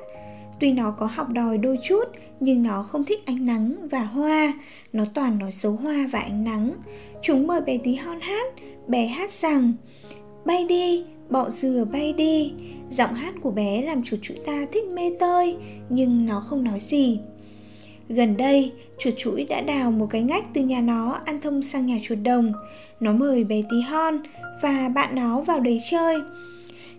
Tuy 0.60 0.72
nó 0.72 0.92
có 0.92 1.06
học 1.06 1.30
đòi 1.30 1.58
đôi 1.58 1.78
chút 1.84 2.04
Nhưng 2.40 2.64
nó 2.64 2.84
không 2.84 3.04
thích 3.04 3.26
ánh 3.26 3.46
nắng 3.46 3.88
và 3.92 4.04
hoa. 4.04 4.54
Nó 4.94 5.06
toàn 5.14 5.40
nói 5.40 5.52
xấu 5.52 5.72
hoa 5.72 6.10
và 6.12 6.20
ánh 6.20 6.44
nắng. 6.44 6.74
Chúng 7.22 7.48
mời 7.48 7.62
bé 7.62 7.78
tí 7.78 7.96
hon 7.96 8.20
hát 8.20 8.54
Bé 8.88 9.08
hát 9.08 9.32
rằng 9.32 9.74
Bay 10.46 10.66
đi, 10.70 11.06
bọ 11.30 11.50
dừa 11.50 11.86
bay 11.92 12.14
đi. 12.14 12.54
Giọng 12.92 13.14
hát 13.14 13.34
của 13.42 13.52
bé 13.52 13.82
làm 13.82 14.04
chuột 14.04 14.20
chúng 14.24 14.38
ta 14.46 14.66
thích 14.72 14.86
mê 14.94 15.12
tơi 15.20 15.58
Nhưng 15.90 16.26
nó 16.26 16.40
không 16.40 16.64
nói 16.64 16.80
gì. 16.80 17.20
Gần 18.10 18.38
đây, 18.38 18.72
chuột 18.98 19.14
chuỗi 19.18 19.46
đã 19.50 19.62
đào 19.62 19.92
một 19.92 20.08
cái 20.10 20.22
ngách 20.22 20.46
từ 20.54 20.62
nhà 20.62 20.82
nó 20.82 21.20
ăn 21.26 21.42
thông 21.42 21.62
sang 21.62 21.86
nhà 21.86 22.00
chuột 22.04 22.18
đồng. 22.24 22.54
Nó 23.00 23.12
mời 23.12 23.44
bé 23.44 23.62
tí 23.70 23.82
hon 23.82 24.18
và 24.62 24.90
bạn 24.96 25.16
nó 25.16 25.42
vào 25.42 25.60
đấy 25.60 25.80
chơi. 25.92 26.22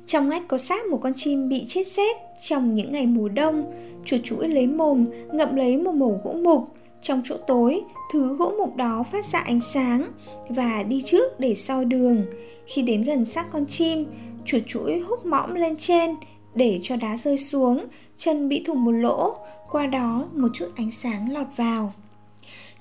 Trong 0.06 0.28
ngách 0.28 0.48
có 0.48 0.58
xác 0.58 0.86
một 0.86 0.98
con 1.02 1.12
chim 1.16 1.48
bị 1.48 1.64
chết 1.68 1.86
rét 1.86 2.16
trong 2.42 2.74
những 2.74 2.92
ngày 2.92 3.06
mùa 3.06 3.28
đông. 3.28 3.72
Chuột 4.04 4.20
chuỗi 4.24 4.48
lấy 4.48 4.66
mồm, 4.66 5.06
ngậm 5.32 5.56
lấy 5.56 5.78
một 5.78 5.94
mẩu 5.94 6.20
gỗ 6.24 6.32
mục. 6.32 6.74
Trong 7.02 7.22
chỗ 7.24 7.36
tối, 7.46 7.80
thứ 8.12 8.36
gỗ 8.36 8.52
mục 8.58 8.76
đó 8.76 9.04
phát 9.12 9.26
ra 9.26 9.38
ánh 9.38 9.60
sáng 9.60 10.04
và 10.48 10.82
đi 10.82 11.02
trước 11.06 11.40
để 11.40 11.54
soi 11.54 11.84
đường. 11.84 12.22
Khi 12.66 12.82
đến 12.82 13.02
gần 13.02 13.24
xác 13.24 13.50
con 13.50 13.66
chim, 13.66 14.04
chuột 14.44 14.62
chuỗi 14.66 15.00
hút 15.00 15.26
mõm 15.26 15.54
lên 15.54 15.76
trên 15.76 16.10
để 16.54 16.80
cho 16.82 16.96
đá 16.96 17.16
rơi 17.16 17.38
xuống, 17.38 17.84
chân 18.16 18.48
bị 18.48 18.64
thủng 18.66 18.84
một 18.84 18.92
lỗ, 18.92 19.36
qua 19.70 19.86
đó 19.86 20.24
một 20.36 20.48
chút 20.54 20.68
ánh 20.76 20.90
sáng 20.90 21.32
lọt 21.32 21.46
vào. 21.56 21.92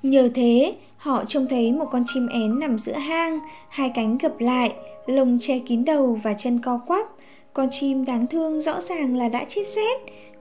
Nhờ 0.03 0.29
thế, 0.35 0.75
họ 0.97 1.25
trông 1.27 1.47
thấy 1.49 1.71
một 1.71 1.85
con 1.91 2.03
chim 2.07 2.27
én 2.27 2.59
nằm 2.59 2.79
giữa 2.79 2.93
hang, 2.93 3.39
hai 3.69 3.91
cánh 3.95 4.17
gập 4.17 4.39
lại, 4.39 4.73
lông 5.05 5.37
che 5.41 5.59
kín 5.59 5.85
đầu 5.85 6.19
và 6.23 6.33
chân 6.33 6.59
co 6.59 6.77
quắp. 6.87 7.05
Con 7.53 7.67
chim 7.71 8.05
đáng 8.05 8.27
thương 8.27 8.59
rõ 8.59 8.81
ràng 8.81 9.17
là 9.17 9.29
đã 9.29 9.45
chết 9.47 9.63
rét. 9.75 9.97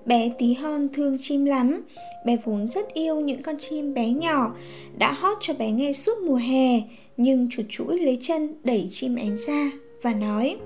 Bé 0.07 0.31
tí 0.39 0.55
hon 0.55 0.89
thương 0.93 1.17
chim 1.21 1.45
lắm. 1.45 1.83
Bé 2.27 2.37
vốn 2.45 2.67
rất 2.67 2.95
yêu 2.95 3.21
những 3.21 3.43
con 3.43 3.55
chim 3.59 3.95
bé 3.95 4.11
nhỏ, 4.11 4.55
đã 4.99 5.13
hót 5.13 5.39
cho 5.41 5.55
bé 5.55 5.71
nghe 5.71 5.93
suốt 5.93 6.19
mùa 6.27 6.37
hè, 6.37 6.81
nhưng 7.17 7.49
chuột 7.51 7.67
chuỗi 7.71 7.99
lấy 7.99 8.19
chân 8.23 8.55
đẩy 8.65 8.89
chim 8.91 9.15
én 9.15 9.37
ra 9.37 9.71
và 10.03 10.15
nói 10.15 10.57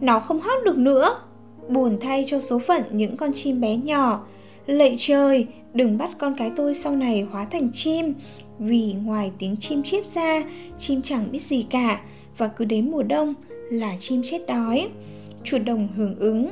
Nó 0.00 0.20
không 0.20 0.40
hót 0.40 0.64
được 0.64 0.76
nữa. 0.76 1.18
Buồn 1.68 1.98
thay 2.00 2.24
cho 2.28 2.40
số 2.40 2.58
phận 2.58 2.82
những 2.90 3.16
con 3.16 3.32
chim 3.32 3.60
bé 3.60 3.76
nhỏ, 3.76 4.26
Lạy 4.66 4.96
trời, 4.98 5.46
đừng 5.74 5.98
bắt 5.98 6.10
con 6.18 6.34
cái 6.38 6.50
tôi 6.56 6.74
sau 6.74 6.96
này 6.96 7.26
hóa 7.30 7.44
thành 7.44 7.72
chim. 7.72 8.14
Vì 8.58 8.94
ngoài 9.04 9.30
tiếng 9.38 9.56
chim 9.60 9.82
chiếp 9.82 10.06
ra, 10.06 10.44
chim 10.78 11.02
chẳng 11.02 11.24
biết 11.32 11.42
gì 11.42 11.66
cả 11.70 12.00
Và 12.36 12.48
cứ 12.48 12.64
đến 12.64 12.90
mùa 12.90 13.02
đông 13.02 13.34
là 13.70 13.96
chim 13.98 14.22
chết 14.24 14.46
đói. 14.48 14.88
Chuột 15.44 15.62
đồng 15.64 15.88
hưởng 15.96 16.18
ứng 16.18 16.48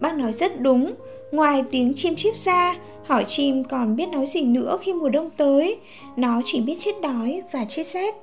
Bác 0.00 0.14
nói 0.14 0.32
rất 0.32 0.60
đúng. 0.60 0.94
Ngoài 1.32 1.62
tiếng 1.70 1.94
chim 1.96 2.14
chiếp 2.16 2.36
ra, 2.36 2.76
hỏi 3.04 3.24
chim 3.28 3.64
còn 3.64 3.96
biết 3.96 4.08
nói 4.08 4.26
gì 4.26 4.42
nữa 4.42 4.78
khi 4.82 4.92
mùa 4.92 5.08
đông 5.08 5.30
tới. 5.36 5.76
Nó 6.16 6.42
chỉ 6.44 6.60
biết 6.60 6.76
chết 6.78 6.92
đói 7.02 7.42
và 7.52 7.64
chết 7.68 7.86
rét. 7.86 8.14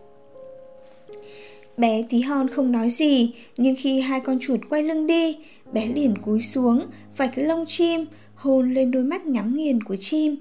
Bé 1.78 2.04
tí 2.10 2.22
hon 2.22 2.48
không 2.48 2.72
nói 2.72 2.90
gì, 2.90 3.32
nhưng 3.58 3.76
khi 3.80 4.00
hai 4.00 4.20
con 4.20 4.40
chuột 4.42 4.60
quay 4.70 4.84
lưng 4.84 5.08
đi, 5.08 5.38
bé 5.74 5.86
liền 5.86 6.18
cúi 6.18 6.42
xuống, 6.42 6.86
vạch 7.18 7.38
lông 7.38 7.66
chim, 7.68 8.06
hôn 8.36 8.74
lên 8.74 8.92
đôi 8.92 9.04
mắt 9.04 9.26
nhắm 9.26 9.56
nghiền 9.56 9.84
của 9.84 9.96
chim 10.00 10.36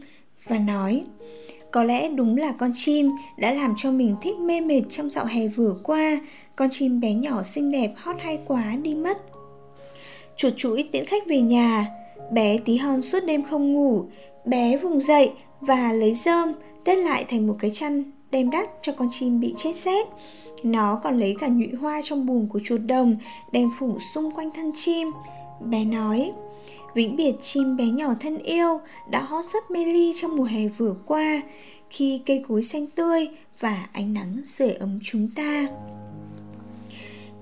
và 0.46 0.58
nói 0.58 1.04
có 1.70 1.82
lẽ 1.82 2.08
đúng 2.08 2.36
là 2.36 2.52
con 2.52 2.72
chim 2.74 3.10
đã 3.36 3.52
làm 3.52 3.74
cho 3.76 3.90
mình 3.90 4.16
thích 4.22 4.36
mê 4.36 4.60
mệt 4.60 4.82
trong 4.90 5.10
dạo 5.10 5.24
hè 5.24 5.48
vừa 5.48 5.76
qua. 5.82 6.20
Con 6.56 6.68
chim 6.70 7.00
bé 7.00 7.14
nhỏ 7.14 7.42
xinh 7.42 7.70
đẹp 7.70 7.92
hót 7.96 8.16
hay 8.18 8.38
quá 8.46 8.76
đi 8.82 8.94
mất. 8.94 9.18
Chuột 10.36 10.52
chuỗi 10.56 10.88
tiễn 10.92 11.04
khách 11.04 11.26
về 11.26 11.40
nhà. 11.40 11.86
Bé 12.32 12.58
tí 12.64 12.76
hon 12.76 13.02
suốt 13.02 13.24
đêm 13.26 13.42
không 13.42 13.72
ngủ. 13.72 14.04
Bé 14.44 14.76
vùng 14.76 15.00
dậy 15.00 15.30
và 15.60 15.92
lấy 15.92 16.16
rơm 16.24 16.52
tết 16.84 16.98
lại 16.98 17.24
thành 17.28 17.46
một 17.46 17.56
cái 17.58 17.70
chăn 17.74 18.04
đem 18.30 18.50
đắp 18.50 18.66
cho 18.82 18.92
con 18.92 19.08
chim 19.10 19.40
bị 19.40 19.54
chết 19.56 19.76
rét 19.76 20.06
nó 20.64 21.00
còn 21.02 21.18
lấy 21.18 21.36
cả 21.38 21.48
nhụy 21.48 21.68
hoa 21.80 22.00
trong 22.04 22.26
bùn 22.26 22.48
của 22.48 22.60
chuột 22.64 22.80
đồng, 22.86 23.16
đem 23.52 23.70
phủ 23.78 23.98
xung 24.14 24.30
quanh 24.30 24.50
thân 24.54 24.72
chim. 24.74 25.10
Bé 25.60 25.84
nói, 25.84 26.32
vĩnh 26.94 27.16
biệt 27.16 27.32
chim 27.40 27.76
bé 27.76 27.84
nhỏ 27.84 28.14
thân 28.20 28.38
yêu, 28.38 28.80
đã 29.10 29.22
hót 29.22 29.44
rất 29.44 29.70
mê 29.70 29.84
ly 29.84 30.12
trong 30.16 30.36
mùa 30.36 30.44
hè 30.44 30.68
vừa 30.68 30.94
qua. 31.06 31.42
Khi 31.90 32.20
cây 32.26 32.44
cối 32.48 32.62
xanh 32.62 32.86
tươi 32.86 33.28
và 33.60 33.86
ánh 33.92 34.14
nắng 34.14 34.36
sưởi 34.44 34.72
ấm 34.72 34.98
chúng 35.02 35.28
ta. 35.36 35.66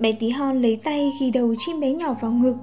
Bé 0.01 0.13
tí 0.13 0.31
hon 0.31 0.63
lấy 0.63 0.79
tay 0.85 1.13
ghi 1.21 1.31
đầu 1.31 1.55
chim 1.59 1.81
bé 1.81 1.93
nhỏ 1.93 2.17
vào 2.21 2.33
ngực. 2.33 2.57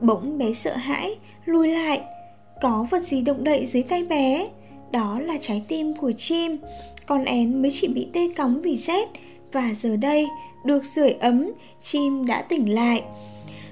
Bỗng 0.00 0.38
bé 0.38 0.52
sợ 0.52 0.76
hãi, 0.76 1.16
lùi 1.44 1.68
lại. 1.68 2.00
Có 2.62 2.86
vật 2.90 3.02
gì 3.02 3.22
động 3.22 3.44
đậy 3.44 3.66
dưới 3.66 3.82
tay 3.82 4.04
bé? 4.04 4.48
Đó 4.92 5.20
là 5.20 5.36
trái 5.40 5.64
tim 5.68 5.94
của 5.96 6.12
chim. 6.12 6.56
Con 7.06 7.24
én 7.24 7.62
mới 7.62 7.70
chỉ 7.70 7.88
bị 7.88 8.08
tê 8.12 8.28
cóng 8.36 8.62
vì 8.62 8.76
rét 8.76 9.08
và 9.54 9.70
giờ 9.76 9.96
đây 9.96 10.26
được 10.64 10.84
sưởi 10.84 11.10
ấm 11.10 11.50
chim 11.82 12.26
đã 12.26 12.42
tỉnh 12.42 12.74
lại 12.74 13.02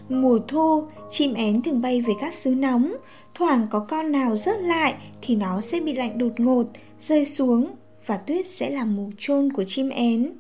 Mùa 0.09 0.39
thu, 0.49 0.85
chim 1.11 1.35
én 1.35 1.63
thường 1.63 1.83
bay 1.83 2.01
về 2.01 2.15
các 2.21 2.35
xứ 2.35 2.51
nóng, 2.51 2.93
thoảng 3.35 3.67
có 3.71 3.81
con 3.81 4.13
nào 4.13 4.37
rớt 4.37 4.61
lại 4.61 4.95
thì 5.23 5.37
nó 5.37 5.61
sẽ 5.61 5.81
bị 5.81 5.93
lạnh 5.93 6.19
đột 6.19 6.41
ngột, 6.41 6.65
rơi 7.01 7.25
xuống 7.27 7.67
và 8.07 8.17
tuyết 8.17 8.47
sẽ 8.47 8.71
làm 8.71 8.97
mù 8.97 9.11
chôn 9.19 9.53
của 9.53 9.65
chim 9.65 9.89
én. 9.89 10.33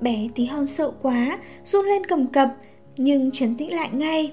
Bé 0.00 0.28
tí 0.34 0.44
hon 0.44 0.66
sợ 0.66 0.92
quá, 1.02 1.38
run 1.64 1.86
lên 1.86 2.06
cầm 2.06 2.26
cập, 2.26 2.48
nhưng 2.96 3.30
trấn 3.30 3.54
tĩnh 3.56 3.74
lại 3.74 3.90
ngay. 3.92 4.32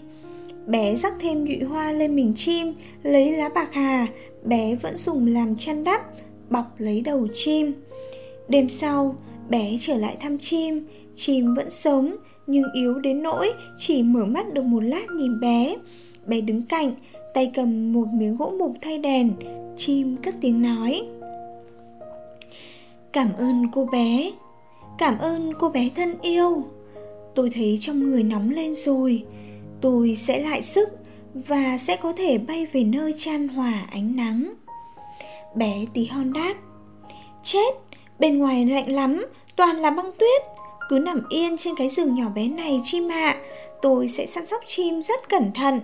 Bé 0.68 0.96
rắc 0.96 1.14
thêm 1.20 1.46
nhụy 1.46 1.64
hoa 1.64 1.92
lên 1.92 2.16
mình 2.16 2.34
chim, 2.36 2.74
lấy 3.04 3.32
lá 3.32 3.50
bạc 3.50 3.70
hà, 3.72 4.08
bé 4.44 4.76
vẫn 4.76 4.98
dùng 4.98 5.28
làm 5.28 5.56
chăn 5.56 5.84
đắp, 5.84 6.02
bọc 6.50 6.66
lấy 6.78 7.02
đầu 7.02 7.28
chim. 7.34 7.74
Đêm 8.48 8.70
sau, 8.70 9.16
bé 9.50 9.78
trở 9.80 9.98
lại 9.98 10.18
thăm 10.20 10.38
chim, 10.38 10.88
chim 11.16 11.54
vẫn 11.56 11.70
sống, 11.70 12.16
nhưng 12.48 12.64
yếu 12.74 13.00
đến 13.00 13.24
nỗi 13.24 13.54
chỉ 13.78 14.04
mở 14.04 14.26
mắt 14.26 14.54
được 14.54 14.64
một 14.64 14.84
lát 14.84 15.12
nhìn 15.16 15.40
bé. 15.40 15.76
Bé 16.26 16.42
đứng 16.42 16.62
cạnh 16.62 16.92
tay 17.34 17.52
cầm 17.56 17.94
một 17.94 18.08
miếng 18.14 18.38
gỗ 18.38 18.54
mục 18.60 18.74
thay 18.82 18.98
đèn. 18.98 19.32
Chim 19.78 20.18
cất 20.18 20.36
tiếng 20.42 20.62
nói. 20.62 21.02
Cảm 23.14 23.28
ơn 23.38 23.66
cô 23.72 23.86
bé. 23.86 24.32
Cảm 24.98 25.18
ơn 25.18 25.54
cô 25.60 25.70
bé 25.70 25.90
thân 25.96 26.16
yêu. 26.22 26.64
Tôi 27.36 27.50
thấy 27.50 27.78
trong 27.82 28.04
người 28.04 28.24
nóng 28.24 28.50
lên 28.50 28.76
rồi. 28.76 29.26
Tôi 29.82 30.16
sẽ 30.16 30.40
lại 30.40 30.62
sức 30.62 30.90
và 31.34 31.78
sẽ 31.78 31.96
có 31.96 32.14
thể 32.14 32.38
bay 32.38 32.66
về 32.66 32.84
nơi 32.84 33.14
chan 33.18 33.48
hòa 33.48 33.88
ánh 33.92 34.16
nắng. 34.16 34.54
Bé 35.56 35.86
tí 35.94 36.06
hon 36.06 36.34
đáp. 36.34 36.54
Chết 37.44 37.76
bên 38.20 38.38
ngoài 38.38 38.66
lạnh 38.66 38.90
lắm 38.90 39.26
toàn 39.60 39.78
là 39.78 39.92
băng 39.92 40.12
tuyết. 40.18 40.42
Cứ 40.90 41.00
nằm 41.00 41.22
yên 41.30 41.58
trên 41.58 41.76
cái 41.76 41.90
giường 41.90 42.16
nhỏ 42.16 42.26
bé 42.36 42.48
này, 42.48 42.82
chim 42.84 43.12
ạ. 43.12 43.30
À. 43.30 43.42
tôi 43.82 44.08
sẽ 44.08 44.26
săn 44.26 44.46
sóc 44.46 44.62
chim 44.66 45.02
rất 45.02 45.30
cẩn 45.30 45.52
thận. 45.54 45.80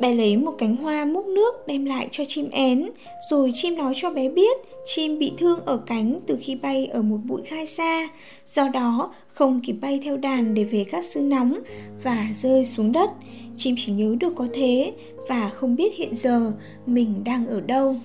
Bé 0.00 0.14
lấy 0.14 0.36
một 0.36 0.54
cánh 0.58 0.76
hoa 0.76 1.04
múc 1.04 1.26
nước 1.26 1.66
đem 1.66 1.84
lại 1.84 2.08
cho 2.12 2.24
chim 2.28 2.50
én. 2.50 2.90
Rồi 3.30 3.52
chim 3.54 3.76
nói 3.76 3.94
cho 3.96 4.10
bé 4.10 4.28
biết 4.28 4.56
chim 4.84 5.18
bị 5.18 5.32
thương 5.38 5.60
ở 5.64 5.76
cánh 5.86 6.20
từ 6.26 6.38
khi 6.42 6.54
bay 6.54 6.86
ở 6.86 7.02
một 7.02 7.18
bụi 7.24 7.42
khai 7.44 7.66
xa. 7.66 8.08
Do 8.46 8.68
đó, 8.68 9.14
không 9.28 9.60
kịp 9.66 9.72
bay 9.72 10.00
theo 10.04 10.16
đàn 10.16 10.54
để 10.54 10.64
về 10.64 10.84
các 10.90 11.04
xứ 11.04 11.20
nóng 11.20 11.58
và 12.04 12.26
rơi 12.34 12.64
xuống 12.64 12.92
đất. 12.92 13.10
Chim 13.56 13.74
chỉ 13.78 13.92
nhớ 13.92 14.16
được 14.20 14.32
có 14.36 14.46
thế 14.54 14.92
và 15.28 15.50
không 15.54 15.76
biết 15.76 15.94
hiện 15.96 16.14
giờ 16.14 16.52
mình 16.86 17.22
đang 17.24 17.46
ở 17.46 17.60
đâu 17.60 17.96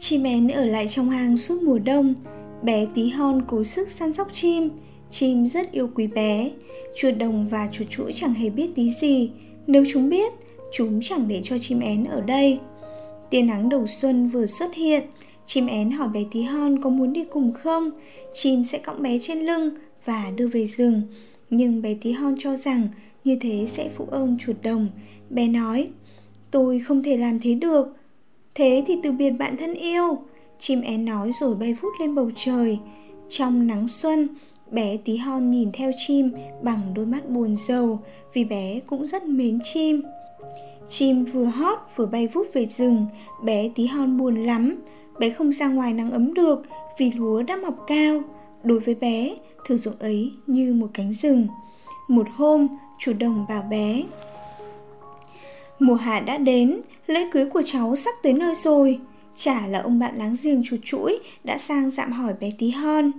chim 0.00 0.22
én 0.22 0.48
ở 0.48 0.66
lại 0.66 0.88
trong 0.88 1.10
hang 1.10 1.36
suốt 1.36 1.62
mùa 1.62 1.78
đông. 1.78 2.14
Bé 2.62 2.86
tí 2.94 3.08
hon 3.08 3.42
cố 3.48 3.64
sức 3.64 3.90
săn 3.90 4.14
sóc 4.14 4.28
chim. 4.32 4.68
Chim 5.10 5.46
rất 5.46 5.72
yêu 5.72 5.90
quý 5.94 6.06
bé. 6.06 6.50
Chuột 6.96 7.14
đồng 7.18 7.48
và 7.48 7.68
chuột 7.72 7.90
chuỗi 7.90 8.12
chẳng 8.12 8.34
hề 8.34 8.50
biết 8.50 8.70
tí 8.74 8.90
gì. 9.00 9.30
Nếu 9.66 9.84
chúng 9.92 10.08
biết, 10.08 10.32
Chúng 10.72 11.00
chẳng 11.02 11.28
để 11.28 11.40
cho 11.44 11.58
chim 11.58 11.80
én 11.80 12.04
ở 12.04 12.20
đây. 12.20 12.58
Tia 13.30 13.42
nắng 13.42 13.68
đầu 13.68 13.86
xuân 13.86 14.28
vừa 14.28 14.46
xuất 14.46 14.74
hiện. 14.74 15.02
Chim 15.46 15.66
én 15.66 15.90
hỏi 15.90 16.08
bé 16.08 16.20
tí 16.30 16.42
hon 16.42 16.82
có 16.82 16.90
muốn 16.90 17.12
đi 17.12 17.24
cùng 17.24 17.52
không? 17.52 17.90
Chim 18.32 18.64
sẽ 18.64 18.78
cõng 18.78 19.02
bé 19.02 19.18
trên 19.18 19.38
lưng 19.38 19.70
Và 20.04 20.32
đưa 20.36 20.48
về 20.48 20.66
rừng. 20.66 21.02
Nhưng 21.50 21.82
bé 21.82 21.94
tí 22.00 22.12
hon 22.12 22.34
cho 22.38 22.56
rằng 22.56 22.88
Như 23.24 23.36
thế 23.40 23.66
sẽ 23.68 23.88
phụ 23.96 24.06
ơn 24.10 24.38
chuột 24.38 24.56
đồng. 24.62 24.88
Bé 25.30 25.48
nói, 25.48 25.88
Tôi 26.50 26.80
không 26.80 27.02
thể 27.02 27.16
làm 27.16 27.40
thế 27.40 27.54
được. 27.54 27.99
Thế 28.54 28.84
thì 28.86 28.98
từ 29.02 29.12
biệt 29.12 29.30
bạn 29.30 29.56
thân 29.56 29.74
yêu 29.74 30.18
Chim 30.58 30.80
én 30.80 31.04
nói 31.04 31.32
rồi 31.40 31.54
bay 31.54 31.74
vút 31.74 31.92
lên 32.00 32.14
bầu 32.14 32.30
trời 32.36 32.78
Trong 33.28 33.66
nắng 33.66 33.88
xuân 33.88 34.28
Bé 34.70 34.96
tí 35.04 35.16
hon 35.16 35.50
nhìn 35.50 35.72
theo 35.72 35.90
chim 35.96 36.32
bằng 36.62 36.94
đôi 36.94 37.06
mắt 37.06 37.28
buồn 37.28 37.56
rầu 37.56 37.98
vì 38.32 38.44
bé 38.44 38.80
cũng 38.86 39.06
rất 39.06 39.24
mến 39.24 39.58
chim. 39.62 40.02
Chim 40.88 41.24
vừa 41.24 41.44
hót 41.44 41.78
vừa 41.96 42.06
bay 42.06 42.26
vút 42.26 42.46
về 42.52 42.66
rừng, 42.66 43.06
bé 43.44 43.70
tí 43.74 43.86
hon 43.86 44.18
buồn 44.18 44.44
lắm. 44.44 44.76
Bé 45.18 45.30
không 45.30 45.52
ra 45.52 45.68
ngoài 45.68 45.92
nắng 45.92 46.10
ấm 46.10 46.34
được 46.34 46.62
vì 46.98 47.12
lúa 47.12 47.42
đã 47.42 47.56
mọc 47.56 47.74
cao. 47.86 48.20
Đối 48.64 48.80
với 48.80 48.94
bé, 48.94 49.34
thử 49.66 49.76
dụng 49.76 49.94
ấy 49.98 50.32
như 50.46 50.74
một 50.74 50.90
cánh 50.94 51.12
rừng. 51.12 51.46
Một 52.08 52.26
hôm, 52.34 52.66
chủ 52.98 53.12
đồng 53.12 53.46
bảo 53.48 53.62
bé. 53.70 54.02
Mùa 55.80 55.94
hạ 55.94 56.20
đã 56.20 56.38
đến, 56.38 56.80
lễ 57.06 57.26
cưới 57.32 57.46
của 57.46 57.62
cháu 57.66 57.96
sắp 57.96 58.14
tới 58.22 58.32
nơi 58.32 58.54
rồi. 58.54 59.00
Chả 59.36 59.66
là 59.66 59.78
ông 59.80 59.98
bạn 59.98 60.16
láng 60.16 60.36
giềng 60.42 60.62
chuột 60.64 60.80
chuỗi 60.84 61.18
đã 61.44 61.58
sang 61.58 61.90
dạm 61.90 62.12
hỏi 62.12 62.34
bé 62.40 62.52
tí 62.58 62.70
hon 62.70 63.10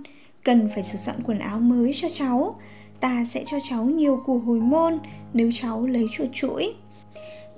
Cần 0.44 0.68
phải 0.74 0.84
sửa 0.84 0.96
soạn 0.96 1.16
quần 1.24 1.38
áo 1.38 1.60
mới 1.60 1.92
cho 1.94 2.08
cháu 2.08 2.60
Ta 3.00 3.24
sẽ 3.30 3.44
cho 3.46 3.58
cháu 3.68 3.84
nhiều 3.84 4.22
củ 4.26 4.38
hồi 4.38 4.60
môn 4.60 4.98
nếu 5.32 5.50
cháu 5.54 5.86
lấy 5.86 6.06
chuột 6.12 6.28
chuỗi 6.34 6.74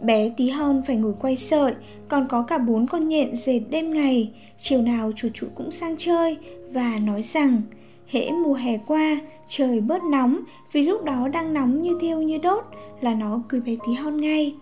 Bé 0.01 0.31
tí 0.37 0.49
hon 0.49 0.83
phải 0.87 0.97
ngồi 0.97 1.15
quay 1.21 1.37
sợi, 1.37 1.75
còn 2.09 2.29
có 2.29 2.43
cả 2.43 2.59
bốn 2.59 2.87
con 2.87 3.09
nhện 3.09 3.37
dệt 3.37 3.61
đêm 3.71 3.93
ngày. 3.93 4.33
Chiều 4.59 4.83
nào 4.83 5.13
chuột 5.17 5.35
chuỗi 5.35 5.51
cũng 5.55 5.71
sang 5.71 5.95
chơi 5.99 6.37
và 6.73 6.99
nói 6.99 7.23
rằng 7.23 7.63
hễ 8.07 8.31
mùa 8.31 8.55
hè 8.55 8.79
qua, 8.87 9.19
trời 9.49 9.81
bớt 9.81 10.03
nóng 10.05 10.41
vì 10.73 10.83
lúc 10.83 11.05
đó 11.05 11.29
đang 11.29 11.55
nóng 11.55 11.83
như 11.83 11.99
thiêu 12.01 12.23
như 12.23 12.39
đốt 12.39 12.65
là 13.01 13.15
nó 13.15 13.43
cười 13.49 13.61
bé 13.61 13.77
tí 13.87 13.93
hon 13.93 14.21
ngay. 14.21 14.55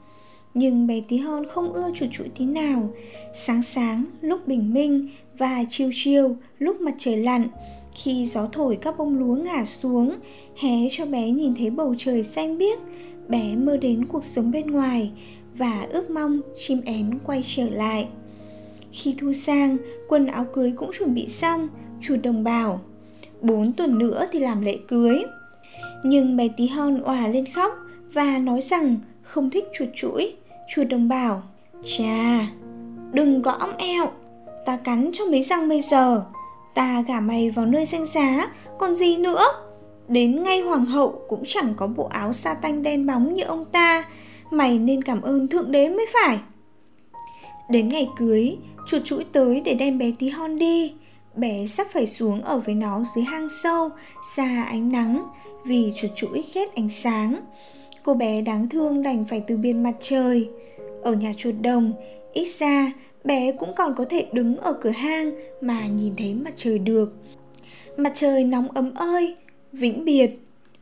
Nhưng 0.54 0.87
bé 0.87 1.00
tí 1.09 1.18
hon 1.18 1.47
không 1.47 1.73
ưa 1.73 1.90
chuột 1.94 2.11
chuỗi 2.12 2.28
tí 2.28 2.44
nào. 2.44 2.90
Sáng 3.35 3.62
sáng, 3.62 4.04
lúc 4.21 4.49
bình 4.49 4.75
minh 4.75 5.09
và 5.38 5.64
chiều 5.68 5.90
chiều, 5.94 6.37
lúc 6.59 6.80
mặt 6.80 6.94
trời 6.99 7.16
lặn, 7.16 7.49
khi 7.94 8.26
gió 8.26 8.49
thổi 8.52 8.76
các 8.76 8.99
bông 8.99 9.18
lúa 9.18 9.35
ngả 9.35 9.64
xuống, 9.64 10.16
hé 10.56 10.88
cho 10.90 11.06
bé 11.06 11.30
nhìn 11.30 11.54
thấy 11.54 11.71
bầu 11.71 11.94
trời 11.99 12.23
xanh 12.23 12.59
biếc, 12.59 12.78
bé 13.28 13.56
mơ 13.56 13.76
đến 13.76 14.06
cuộc 14.06 14.25
sống 14.25 14.50
bên 14.50 14.66
ngoài 14.66 15.12
và 15.54 15.87
ước 15.90 16.11
mong 16.11 16.40
chim 16.54 16.80
én 16.85 17.18
quay 17.25 17.44
trở 17.47 17.71
lại. 17.71 18.09
Khi 18.92 19.14
thu 19.18 19.32
sang, 19.32 19.76
quần 20.09 20.26
áo 20.26 20.47
cưới 20.52 20.73
cũng 20.76 20.90
chuẩn 20.99 21.14
bị 21.14 21.28
xong, 21.28 21.68
chuột 22.00 22.18
đồng 22.23 22.44
bào 22.44 22.80
bốn 23.42 23.73
tuần 23.73 23.99
nữa 23.99 24.26
thì 24.32 24.38
làm 24.38 24.61
lễ 24.61 24.78
cưới. 24.88 25.23
Nhưng 26.04 26.37
bé 26.37 26.49
tí 26.56 26.66
hon 26.66 27.00
òa 27.02 27.28
lên 27.28 27.44
khóc 27.54 27.73
và 28.12 28.38
nói 28.38 28.61
rằng 28.61 28.97
không 29.23 29.50
thích 29.50 29.64
chuột 29.75 29.88
chuỗi. 29.94 30.35
Chuột 30.74 30.88
đồng 30.88 31.08
bảo, 31.08 31.42
chà, 31.84 32.46
đừng 33.12 33.42
có 33.42 33.52
ong 33.52 33.76
eo, 33.76 34.10
ta 34.66 34.76
cắn 34.76 35.10
cho 35.14 35.24
mấy 35.24 35.42
răng 35.42 35.68
bây 35.68 35.82
giờ, 35.82 36.24
ta 36.74 37.02
gả 37.08 37.20
mày 37.20 37.50
vào 37.50 37.66
nơi 37.66 37.84
danh 37.84 38.06
giá, 38.06 38.48
còn 38.78 38.94
gì 38.94 39.16
nữa? 39.16 39.44
Đến 40.08 40.42
ngay 40.42 40.60
hoàng 40.60 40.86
hậu 40.86 41.22
cũng 41.28 41.42
chẳng 41.46 41.74
có 41.76 41.86
bộ 41.86 42.04
áo 42.04 42.32
sa 42.32 42.54
tanh 42.54 42.82
đen 42.82 43.06
bóng 43.06 43.34
như 43.34 43.42
ông 43.44 43.64
ta, 43.64 44.04
mày 44.50 44.78
nên 44.78 45.02
cảm 45.02 45.22
ơn 45.22 45.48
thượng 45.48 45.72
đế 45.72 45.88
mới 45.88 46.06
phải. 46.12 46.38
Đến 47.70 47.88
ngày 47.88 48.08
cưới, 48.16 48.56
chuột 48.86 49.04
chuỗi 49.04 49.24
tới 49.32 49.60
để 49.60 49.74
đem 49.74 49.98
bé 49.98 50.12
tí 50.18 50.28
hon 50.28 50.58
đi. 50.58 50.94
Bé 51.36 51.66
sắp 51.66 51.86
phải 51.90 52.06
xuống 52.06 52.42
ở 52.42 52.58
với 52.58 52.74
nó 52.74 53.02
dưới 53.14 53.24
hang 53.24 53.48
sâu, 53.62 53.90
xa 54.36 54.62
ánh 54.62 54.92
nắng, 54.92 55.26
vì 55.64 55.92
chuột 55.96 56.10
chuỗi 56.16 56.44
ghét 56.54 56.74
ánh 56.74 56.90
sáng. 56.90 57.40
Cô 58.04 58.14
bé 58.14 58.42
đáng 58.42 58.68
thương 58.68 59.02
đành 59.02 59.25
phải 59.25 59.42
từ 59.47 59.56
biên 59.56 59.82
mặt 59.82 59.94
trời. 60.00 60.50
Ở 61.02 61.12
nhà 61.14 61.32
chuột 61.37 61.54
đồng, 61.61 61.92
ít 62.32 62.49
ra 62.59 62.92
bé 63.25 63.52
cũng 63.52 63.75
còn 63.76 63.94
có 63.97 64.04
thể 64.04 64.26
đứng 64.32 64.56
ở 64.56 64.73
cửa 64.73 64.90
hang 64.90 65.32
mà 65.61 65.87
nhìn 65.87 66.16
thấy 66.16 66.35
mặt 66.35 66.52
trời 66.56 66.78
được. 66.78 67.12
Mặt 67.97 68.12
trời 68.14 68.44
nóng 68.44 68.68
ấm 68.68 68.94
ơi, 68.94 69.37
vĩnh 69.73 70.04
biệt. 70.04 70.30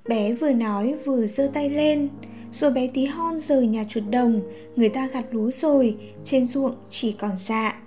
Bé 0.09 0.33
vừa 0.33 0.53
nói 0.53 0.95
vừa 1.05 1.27
giơ 1.27 1.51
tay 1.53 1.71
lên, 1.71 2.09
rồi 2.53 2.71
bé 2.71 2.87
tí 2.95 3.05
hon 3.05 3.39
rời 3.39 3.67
nhà 3.67 3.85
chuột 3.89 4.05
đồng, 4.11 4.41
người 4.77 4.89
ta 4.89 5.09
gặt 5.13 5.25
lúa 5.31 5.51
rồi, 5.51 5.97
trên 6.25 6.47
ruộng 6.47 6.75
chỉ 6.89 7.13
còn 7.13 7.31
dạ. 7.37 7.83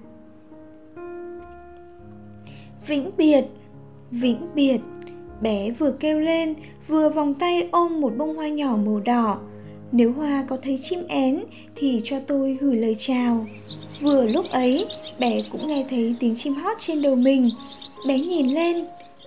Vĩnh 2.88 3.12
biệt, 3.18 3.46
vĩnh 4.12 4.48
biệt, 4.56 4.80
bé 5.44 5.72
vừa 5.72 5.92
kêu 5.92 6.20
lên, 6.20 6.56
vừa 6.88 7.10
vòng 7.10 7.34
tay 7.34 7.68
ôm 7.72 8.02
một 8.02 8.14
bông 8.18 8.36
hoa 8.36 8.48
nhỏ 8.48 8.78
màu 8.86 9.00
đỏ. 9.00 9.40
Nếu 9.92 10.12
hoa 10.12 10.46
có 10.48 10.58
thấy 10.64 10.80
chim 10.84 11.00
én 11.08 11.40
thì 11.76 12.02
cho 12.04 12.20
tôi 12.28 12.58
gửi 12.62 12.76
lời 12.76 12.96
chào. 13.00 13.46
Vừa 14.02 14.28
lúc 14.28 14.46
ấy, 14.52 14.86
bé 15.20 15.42
cũng 15.52 15.68
nghe 15.68 15.86
thấy 15.90 16.16
tiếng 16.20 16.36
chim 16.36 16.54
hót 16.54 16.78
trên 16.80 17.02
đầu 17.02 17.16
mình. 17.16 17.50
Bé 18.08 18.20
nhìn 18.20 18.48
lên, 18.48 18.86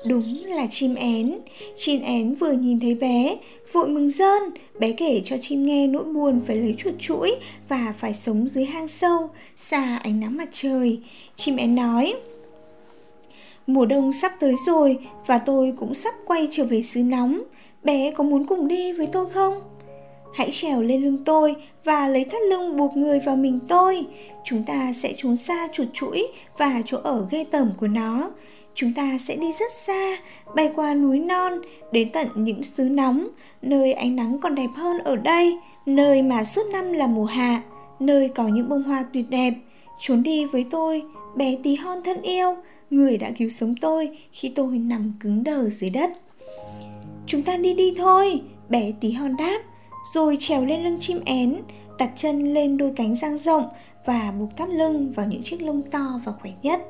Đúng 0.08 0.40
là 0.44 0.66
chim 0.70 0.94
én 0.94 1.38
Chim 1.76 2.02
én 2.02 2.34
vừa 2.34 2.52
nhìn 2.52 2.80
thấy 2.80 2.94
bé 2.94 3.36
Vội 3.72 3.88
mừng 3.88 4.10
rơn 4.10 4.42
Bé 4.78 4.92
kể 4.92 5.22
cho 5.24 5.36
chim 5.40 5.66
nghe 5.66 5.86
nỗi 5.86 6.04
buồn 6.04 6.40
phải 6.46 6.56
lấy 6.56 6.74
chuột 6.78 6.94
chuỗi 6.98 7.36
Và 7.68 7.94
phải 7.98 8.14
sống 8.14 8.48
dưới 8.48 8.64
hang 8.64 8.88
sâu 8.88 9.30
Xa 9.56 9.96
ánh 10.02 10.20
nắng 10.20 10.36
mặt 10.36 10.48
trời 10.52 11.00
Chim 11.36 11.56
én 11.56 11.74
nói 11.74 12.14
Mùa 13.66 13.86
đông 13.86 14.12
sắp 14.12 14.32
tới 14.40 14.54
rồi 14.66 14.98
Và 15.26 15.38
tôi 15.38 15.74
cũng 15.76 15.94
sắp 15.94 16.14
quay 16.24 16.48
trở 16.50 16.64
về 16.64 16.82
xứ 16.82 17.00
nóng 17.02 17.42
Bé 17.82 18.10
có 18.10 18.24
muốn 18.24 18.46
cùng 18.46 18.68
đi 18.68 18.92
với 18.92 19.06
tôi 19.06 19.30
không? 19.30 19.54
Hãy 20.34 20.50
trèo 20.50 20.82
lên 20.82 21.02
lưng 21.02 21.24
tôi 21.24 21.56
và 21.84 22.08
lấy 22.08 22.24
thắt 22.24 22.42
lưng 22.50 22.76
buộc 22.76 22.96
người 22.96 23.20
vào 23.20 23.36
mình 23.36 23.58
tôi. 23.68 24.06
Chúng 24.44 24.62
ta 24.62 24.92
sẽ 24.92 25.14
trốn 25.16 25.36
xa 25.36 25.68
chuột 25.72 25.88
chuỗi 25.92 26.28
và 26.58 26.82
chỗ 26.84 26.98
ở 27.02 27.26
ghê 27.30 27.44
tởm 27.50 27.70
của 27.80 27.86
nó 27.86 28.30
chúng 28.76 28.92
ta 28.92 29.18
sẽ 29.18 29.36
đi 29.36 29.52
rất 29.52 29.72
xa, 29.72 30.16
bay 30.54 30.72
qua 30.74 30.94
núi 30.94 31.18
non, 31.18 31.52
đến 31.92 32.10
tận 32.12 32.28
những 32.34 32.62
xứ 32.62 32.84
nóng, 32.84 33.28
nơi 33.62 33.92
ánh 33.92 34.16
nắng 34.16 34.38
còn 34.40 34.54
đẹp 34.54 34.70
hơn 34.74 34.98
ở 34.98 35.16
đây, 35.16 35.58
nơi 35.86 36.22
mà 36.22 36.44
suốt 36.44 36.62
năm 36.72 36.92
là 36.92 37.06
mùa 37.06 37.24
hạ, 37.24 37.62
nơi 38.00 38.28
có 38.28 38.48
những 38.48 38.68
bông 38.68 38.82
hoa 38.82 39.04
tuyệt 39.12 39.30
đẹp. 39.30 39.52
Trốn 40.00 40.22
đi 40.22 40.44
với 40.44 40.66
tôi, 40.70 41.02
bé 41.36 41.56
tí 41.62 41.74
hon 41.74 42.02
thân 42.02 42.22
yêu, 42.22 42.56
người 42.90 43.18
đã 43.18 43.30
cứu 43.30 43.48
sống 43.48 43.74
tôi 43.80 44.18
khi 44.32 44.48
tôi 44.48 44.78
nằm 44.78 45.12
cứng 45.20 45.44
đờ 45.44 45.70
dưới 45.70 45.90
đất. 45.90 46.10
Chúng 47.26 47.42
ta 47.42 47.56
đi 47.56 47.74
đi 47.74 47.94
thôi, 47.96 48.40
bé 48.68 48.92
tí 49.00 49.12
hon 49.12 49.36
đáp, 49.36 49.62
rồi 50.14 50.36
trèo 50.40 50.64
lên 50.64 50.84
lưng 50.84 50.96
chim 51.00 51.20
én, 51.24 51.56
đặt 51.98 52.10
chân 52.16 52.54
lên 52.54 52.76
đôi 52.76 52.92
cánh 52.96 53.16
dang 53.16 53.38
rộng 53.38 53.64
và 54.06 54.32
buộc 54.38 54.56
thắt 54.56 54.68
lưng 54.68 55.12
vào 55.12 55.26
những 55.26 55.42
chiếc 55.42 55.62
lông 55.62 55.82
to 55.82 56.20
và 56.24 56.32
khỏe 56.32 56.52
nhất. 56.62 56.82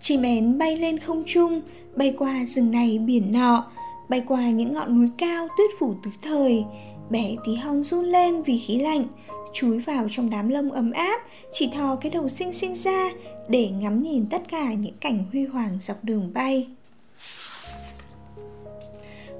Chim 0.00 0.22
én 0.22 0.58
bay 0.58 0.76
lên 0.76 0.98
không 0.98 1.24
trung, 1.26 1.60
bay 1.96 2.14
qua 2.18 2.44
rừng 2.44 2.70
này 2.70 2.98
biển 2.98 3.32
nọ, 3.32 3.70
bay 4.08 4.22
qua 4.26 4.50
những 4.50 4.72
ngọn 4.72 4.98
núi 4.98 5.08
cao 5.18 5.48
tuyết 5.58 5.70
phủ 5.78 5.94
tứ 6.04 6.10
thời. 6.22 6.64
Bé 7.10 7.36
tí 7.44 7.54
hon 7.54 7.82
run 7.82 8.04
lên 8.04 8.42
vì 8.42 8.58
khí 8.58 8.78
lạnh, 8.78 9.04
chúi 9.52 9.78
vào 9.78 10.06
trong 10.10 10.30
đám 10.30 10.48
lông 10.48 10.72
ấm 10.72 10.90
áp, 10.90 11.20
chỉ 11.52 11.70
thò 11.74 11.96
cái 11.96 12.10
đầu 12.10 12.28
xinh 12.28 12.52
xinh 12.52 12.74
ra 12.74 13.10
để 13.48 13.68
ngắm 13.68 14.02
nhìn 14.02 14.26
tất 14.30 14.42
cả 14.48 14.74
những 14.74 14.94
cảnh 15.00 15.24
huy 15.32 15.44
hoàng 15.44 15.78
dọc 15.80 16.04
đường 16.04 16.30
bay. 16.34 16.68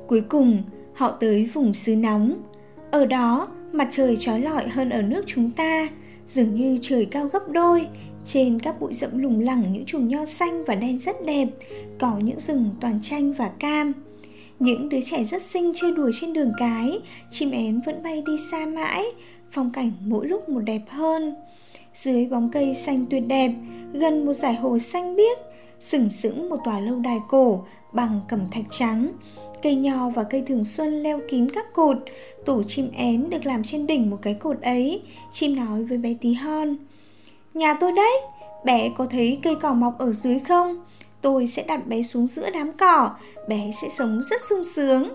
Cuối 0.06 0.20
cùng, 0.20 0.62
họ 0.94 1.10
tới 1.10 1.44
vùng 1.44 1.74
xứ 1.74 1.96
nóng. 1.96 2.32
Ở 2.90 3.06
đó, 3.06 3.48
mặt 3.72 3.88
trời 3.90 4.16
trói 4.20 4.40
lọi 4.40 4.68
hơn 4.68 4.90
ở 4.90 5.02
nước 5.02 5.24
chúng 5.26 5.50
ta, 5.50 5.88
dường 6.26 6.54
như 6.54 6.78
trời 6.82 7.04
cao 7.04 7.26
gấp 7.26 7.48
đôi, 7.48 7.88
trên 8.24 8.58
các 8.58 8.80
bụi 8.80 8.94
rậm 8.94 9.18
lủng 9.18 9.40
lẳng 9.40 9.72
những 9.72 9.84
chùm 9.86 10.08
nho 10.08 10.26
xanh 10.26 10.64
và 10.64 10.74
đen 10.74 11.00
rất 11.00 11.26
đẹp, 11.26 11.48
có 11.98 12.18
những 12.18 12.40
rừng 12.40 12.70
toàn 12.80 12.98
chanh 13.02 13.32
và 13.32 13.48
cam. 13.58 13.92
Những 14.60 14.88
đứa 14.88 15.00
trẻ 15.00 15.24
rất 15.24 15.42
xinh 15.42 15.72
chơi 15.74 15.92
đùa 15.92 16.10
trên 16.20 16.32
đường 16.32 16.52
cái, 16.58 16.98
chim 17.30 17.50
én 17.50 17.80
vẫn 17.86 18.02
bay 18.02 18.22
đi 18.26 18.32
xa 18.50 18.66
mãi, 18.66 19.04
phong 19.50 19.70
cảnh 19.70 19.92
mỗi 20.04 20.26
lúc 20.26 20.48
một 20.48 20.60
đẹp 20.60 20.82
hơn. 20.88 21.34
Dưới 21.94 22.26
bóng 22.26 22.50
cây 22.52 22.74
xanh 22.74 23.06
tuyệt 23.10 23.22
đẹp, 23.26 23.52
gần 23.92 24.26
một 24.26 24.32
dải 24.32 24.54
hồ 24.54 24.78
xanh 24.78 25.16
biếc, 25.16 25.38
sừng 25.78 26.10
sững 26.10 26.48
một 26.48 26.56
tòa 26.64 26.80
lâu 26.80 26.98
đài 26.98 27.18
cổ 27.28 27.64
bằng 27.92 28.20
cẩm 28.28 28.40
thạch 28.50 28.64
trắng. 28.70 29.08
Cây 29.62 29.74
nho 29.74 30.10
và 30.10 30.22
cây 30.22 30.42
thường 30.46 30.64
xuân 30.64 31.02
leo 31.02 31.20
kín 31.28 31.50
các 31.50 31.72
cột, 31.72 31.96
tổ 32.44 32.62
chim 32.62 32.90
én 32.96 33.30
được 33.30 33.46
làm 33.46 33.64
trên 33.64 33.86
đỉnh 33.86 34.10
một 34.10 34.18
cái 34.22 34.34
cột 34.34 34.60
ấy, 34.60 35.02
chim 35.32 35.56
nói 35.56 35.84
với 35.84 35.98
bé 35.98 36.14
tí 36.20 36.34
hon. 36.34 36.76
Nhà 37.54 37.74
tôi 37.80 37.92
đấy, 37.92 38.20
bé 38.64 38.90
có 38.96 39.06
thấy 39.06 39.38
cây 39.42 39.54
cỏ 39.54 39.74
mọc 39.74 39.98
ở 39.98 40.12
dưới 40.12 40.38
không? 40.38 40.84
Tôi 41.22 41.46
sẽ 41.46 41.62
đặt 41.62 41.86
bé 41.86 42.02
xuống 42.02 42.26
giữa 42.26 42.50
đám 42.50 42.72
cỏ, 42.72 43.10
bé 43.48 43.70
sẽ 43.82 43.88
sống 43.88 44.20
rất 44.22 44.40
sung 44.42 44.64
sướng. 44.64 45.12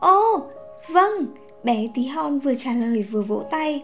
Ô, 0.00 0.42
vâng, 0.88 1.26
bé 1.64 1.88
tí 1.94 2.06
hon 2.06 2.38
vừa 2.38 2.54
trả 2.54 2.72
lời 2.72 3.02
vừa 3.02 3.22
vỗ 3.22 3.42
tay. 3.50 3.82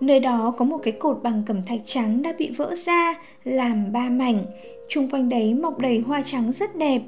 Nơi 0.00 0.20
đó 0.20 0.54
có 0.58 0.64
một 0.64 0.78
cái 0.82 0.92
cột 0.92 1.22
bằng 1.22 1.42
cẩm 1.46 1.62
thạch 1.66 1.80
trắng 1.84 2.22
đã 2.22 2.32
bị 2.38 2.50
vỡ 2.50 2.74
ra, 2.74 3.14
làm 3.44 3.92
ba 3.92 4.08
mảnh. 4.10 4.44
Trung 4.88 5.10
quanh 5.10 5.28
đấy 5.28 5.54
mọc 5.54 5.78
đầy 5.78 5.98
hoa 6.06 6.22
trắng 6.24 6.52
rất 6.52 6.76
đẹp. 6.76 7.02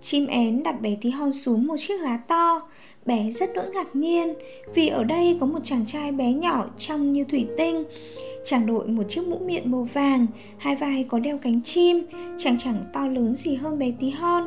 Chim 0.00 0.26
én 0.26 0.62
đặt 0.62 0.80
bé 0.80 0.96
tí 1.00 1.10
hon 1.10 1.32
xuống 1.32 1.66
một 1.66 1.76
chiếc 1.78 2.00
lá 2.00 2.16
to. 2.16 2.68
Bé 3.06 3.30
rất 3.30 3.54
đỗi 3.54 3.64
ngạc 3.74 3.96
nhiên 3.96 4.34
vì 4.74 4.88
ở 4.88 5.04
đây 5.04 5.36
có 5.40 5.46
một 5.46 5.58
chàng 5.64 5.86
trai 5.86 6.12
bé 6.12 6.32
nhỏ 6.32 6.66
trong 6.78 7.12
như 7.12 7.24
thủy 7.24 7.46
tinh. 7.58 7.84
Chàng 8.44 8.66
đội 8.66 8.86
một 8.86 9.02
chiếc 9.08 9.26
mũ 9.26 9.38
miệng 9.38 9.70
màu 9.70 9.88
vàng, 9.92 10.26
hai 10.58 10.76
vai 10.76 11.04
có 11.08 11.18
đeo 11.18 11.38
cánh 11.38 11.62
chim, 11.62 12.06
chàng 12.38 12.56
chẳng 12.58 12.84
to 12.92 13.08
lớn 13.08 13.34
gì 13.34 13.54
hơn 13.54 13.78
bé 13.78 13.92
tí 14.00 14.10
hon. 14.10 14.44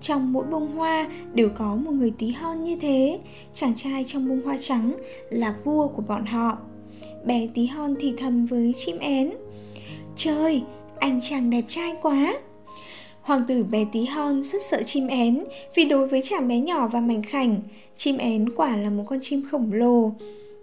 Trong 0.00 0.32
mỗi 0.32 0.44
bông 0.50 0.66
hoa 0.66 1.08
đều 1.34 1.48
có 1.58 1.74
một 1.74 1.90
người 1.90 2.12
tí 2.18 2.30
hon 2.30 2.64
như 2.64 2.76
thế, 2.80 3.18
chàng 3.52 3.72
trai 3.76 4.04
trong 4.04 4.28
bông 4.28 4.42
hoa 4.44 4.56
trắng 4.60 4.96
là 5.30 5.54
vua 5.64 5.88
của 5.88 6.02
bọn 6.02 6.26
họ. 6.26 6.58
Bé 7.24 7.48
tí 7.54 7.66
hon 7.66 7.94
thì 8.00 8.12
thầm 8.18 8.44
với 8.44 8.72
chim 8.76 8.98
én. 8.98 9.30
Trời, 10.16 10.62
anh 10.98 11.20
chàng 11.22 11.50
đẹp 11.50 11.64
trai 11.68 11.94
quá! 12.02 12.34
Hoàng 13.28 13.44
tử 13.48 13.64
bé 13.64 13.84
tí 13.92 14.04
hon 14.04 14.42
rất 14.42 14.62
sợ 14.70 14.82
chim 14.82 15.06
én 15.06 15.44
vì 15.74 15.84
đối 15.84 16.08
với 16.08 16.22
chàng 16.22 16.48
bé 16.48 16.58
nhỏ 16.60 16.88
và 16.88 17.00
mảnh 17.00 17.22
khảnh, 17.22 17.56
chim 17.96 18.16
én 18.16 18.48
quả 18.56 18.76
là 18.76 18.90
một 18.90 19.04
con 19.06 19.18
chim 19.22 19.42
khổng 19.50 19.72
lồ. 19.72 20.12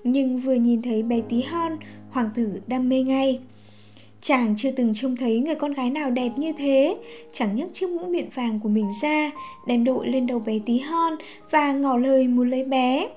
Nhưng 0.04 0.40
vừa 0.40 0.54
nhìn 0.54 0.82
thấy 0.82 1.04
bé 1.04 1.22
tí 1.30 1.42
hon, 1.42 1.72
hoàng 2.10 2.30
tử 2.36 2.62
đam 2.68 2.90
mê 2.90 3.02
ngay. 3.02 3.40
Chàng 4.22 4.56
chưa 4.58 4.72
từng 4.72 4.94
trông 4.96 5.16
thấy 5.16 5.40
người 5.40 5.56
con 5.56 5.74
gái 5.74 5.90
nào 5.90 6.12
đẹp 6.12 6.30
như 6.38 6.54
thế 6.58 6.98
Chàng 7.32 7.56
nhấc 7.56 7.70
chiếc 7.74 7.90
mũ 7.90 8.06
miệng 8.06 8.30
vàng 8.36 8.60
của 8.60 8.70
mình 8.70 8.90
ra 9.02 9.32
Đem 9.68 9.84
đội 9.84 10.08
lên 10.08 10.28
đầu 10.28 10.40
bé 10.40 10.60
tí 10.66 10.80
hon 10.80 11.14
Và 11.52 11.74
ngỏ 11.74 11.98
lời 11.98 12.28
muốn 12.28 12.50
lấy 12.50 12.64
bé 12.64 13.08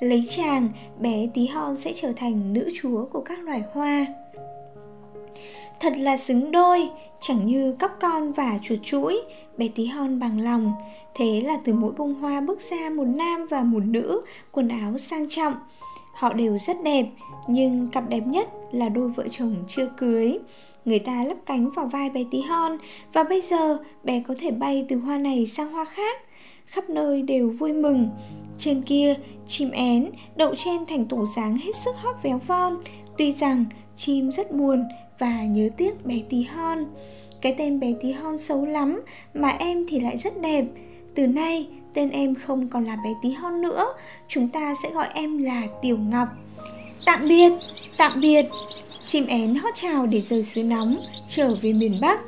lấy 0.00 0.24
chàng, 0.30 0.68
bé 1.00 1.28
tí 1.34 1.46
hon 1.46 1.76
sẽ 1.76 1.92
trở 1.94 2.12
thành 2.16 2.52
nữ 2.52 2.70
chúa 2.82 3.04
của 3.04 3.20
các 3.20 3.40
loài 3.40 3.62
hoa. 3.72 4.06
Thật 5.80 5.92
là 5.96 6.16
xứng 6.16 6.50
đôi, 6.50 6.88
chẳng 7.20 7.46
như 7.46 7.72
cóc 7.78 7.90
con 8.00 8.32
và 8.32 8.58
chuột 8.62 8.78
chuỗi, 8.82 9.20
bé 9.56 9.68
tí 9.68 9.86
hon 9.86 10.20
bằng 10.20 10.40
lòng. 10.40 10.72
Thế 11.14 11.42
là 11.44 11.58
từ 11.64 11.72
mỗi 11.72 11.92
bông 11.92 12.14
hoa 12.14 12.40
bước 12.40 12.60
ra 12.60 12.90
một 12.90 13.04
nam 13.04 13.46
và 13.50 13.62
một 13.62 13.82
nữ, 13.84 14.22
quần 14.52 14.68
áo 14.68 14.98
sang 14.98 15.28
trọng. 15.28 15.54
Họ 16.14 16.32
đều 16.32 16.58
rất 16.58 16.76
đẹp, 16.84 17.06
nhưng 17.46 17.88
cặp 17.92 18.08
đẹp 18.08 18.26
nhất 18.26 18.48
là 18.72 18.88
đôi 18.88 19.08
vợ 19.08 19.28
chồng 19.28 19.56
chưa 19.68 19.90
cưới. 19.96 20.38
Người 20.84 20.98
ta 20.98 21.24
lắp 21.24 21.36
cánh 21.46 21.70
vào 21.70 21.86
vai 21.86 22.10
bé 22.10 22.24
tí 22.30 22.40
hon 22.40 22.78
và 23.12 23.24
bây 23.24 23.40
giờ 23.40 23.78
bé 24.04 24.22
có 24.28 24.34
thể 24.38 24.50
bay 24.50 24.84
từ 24.88 24.96
hoa 24.96 25.18
này 25.18 25.46
sang 25.46 25.72
hoa 25.72 25.84
khác. 25.84 26.18
Khắp 26.66 26.90
nơi 26.90 27.22
đều 27.22 27.50
vui 27.50 27.72
mừng. 27.72 28.08
Trên 28.58 28.82
kia, 28.82 29.14
chim 29.46 29.70
én 29.70 30.10
đậu 30.36 30.54
trên 30.54 30.86
thành 30.86 31.06
tổ 31.06 31.26
dáng 31.26 31.56
hết 31.56 31.76
sức 31.76 31.96
hót 31.96 32.16
véo 32.22 32.40
von. 32.46 32.82
Tuy 33.18 33.32
rằng 33.32 33.64
chim 33.96 34.30
rất 34.30 34.52
buồn 34.52 34.84
và 35.18 35.42
nhớ 35.42 35.68
tiếc 35.76 36.06
bé 36.06 36.20
tí 36.30 36.42
hon. 36.42 36.84
Cái 37.40 37.54
tên 37.58 37.80
bé 37.80 37.92
tí 38.00 38.12
hon 38.12 38.38
xấu 38.38 38.66
lắm 38.66 39.00
mà 39.34 39.48
em 39.48 39.86
thì 39.88 40.00
lại 40.00 40.16
rất 40.16 40.40
đẹp. 40.40 40.64
Từ 41.14 41.26
nay 41.26 41.68
tên 41.94 42.10
em 42.10 42.34
không 42.34 42.68
còn 42.68 42.84
là 42.84 42.96
bé 43.04 43.10
tí 43.22 43.30
hon 43.32 43.62
nữa, 43.62 43.84
chúng 44.28 44.48
ta 44.48 44.74
sẽ 44.82 44.90
gọi 44.90 45.06
em 45.14 45.38
là 45.38 45.62
Tiểu 45.82 45.98
Ngọc. 45.98 46.28
Tạm 47.06 47.28
biệt, 47.28 47.52
tạm 47.96 48.20
biệt. 48.20 48.46
Chim 49.06 49.26
én 49.26 49.54
hót 49.54 49.74
chào 49.74 50.06
để 50.06 50.20
rời 50.20 50.42
xứ 50.42 50.64
nóng, 50.64 50.96
trở 51.28 51.54
về 51.62 51.72
miền 51.72 51.98
Bắc. 52.00 52.20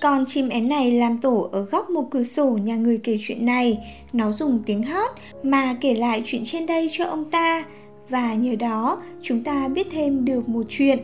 Con 0.00 0.24
chim 0.26 0.48
én 0.48 0.68
này 0.68 0.90
làm 0.90 1.18
tổ 1.18 1.48
ở 1.52 1.62
góc 1.62 1.90
một 1.90 2.06
cửa 2.10 2.22
sổ 2.22 2.50
nhà 2.50 2.76
người 2.76 3.00
kể 3.04 3.18
chuyện 3.20 3.46
này. 3.46 3.78
Nó 4.12 4.32
dùng 4.32 4.62
tiếng 4.66 4.82
hót 4.82 5.10
mà 5.42 5.76
kể 5.80 5.94
lại 5.94 6.22
chuyện 6.26 6.42
trên 6.44 6.66
đây 6.66 6.88
cho 6.92 7.04
ông 7.04 7.30
ta. 7.30 7.64
Và 8.08 8.34
nhờ 8.34 8.56
đó 8.56 9.02
chúng 9.22 9.44
ta 9.44 9.68
biết 9.68 9.86
thêm 9.90 10.24
được 10.24 10.48
một 10.48 10.62
chuyện. 10.68 10.98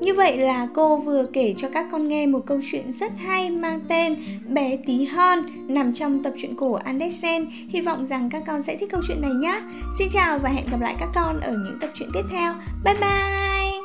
Như 0.00 0.14
vậy 0.14 0.36
là 0.36 0.68
cô 0.74 0.96
vừa 0.96 1.24
kể 1.32 1.54
cho 1.56 1.68
các 1.72 1.86
con 1.92 2.08
nghe 2.08 2.26
một 2.26 2.40
câu 2.46 2.60
chuyện 2.70 2.92
rất 2.92 3.12
hay 3.18 3.50
mang 3.50 3.80
tên 3.88 4.16
Bé 4.48 4.76
Tí 4.86 5.04
Hon, 5.04 5.38
nằm 5.68 5.94
trong 5.94 6.22
tập 6.22 6.32
truyện 6.40 6.56
cổ 6.56 6.72
Andersen. 6.72 7.46
Hy 7.68 7.80
vọng 7.80 8.06
rằng 8.06 8.30
các 8.30 8.42
con 8.46 8.62
sẽ 8.62 8.76
thích 8.76 8.90
câu 8.92 9.00
chuyện 9.08 9.20
này 9.20 9.30
nhé. 9.30 9.60
Xin 9.98 10.08
chào 10.12 10.38
và 10.38 10.50
hẹn 10.50 10.64
gặp 10.70 10.80
lại 10.80 10.94
các 11.00 11.08
con 11.14 11.40
ở 11.40 11.52
những 11.52 11.78
tập 11.80 11.90
truyện 11.94 12.08
tiếp 12.14 12.24
theo. 12.30 12.54
Bye 12.84 12.94
bye! 12.94 13.77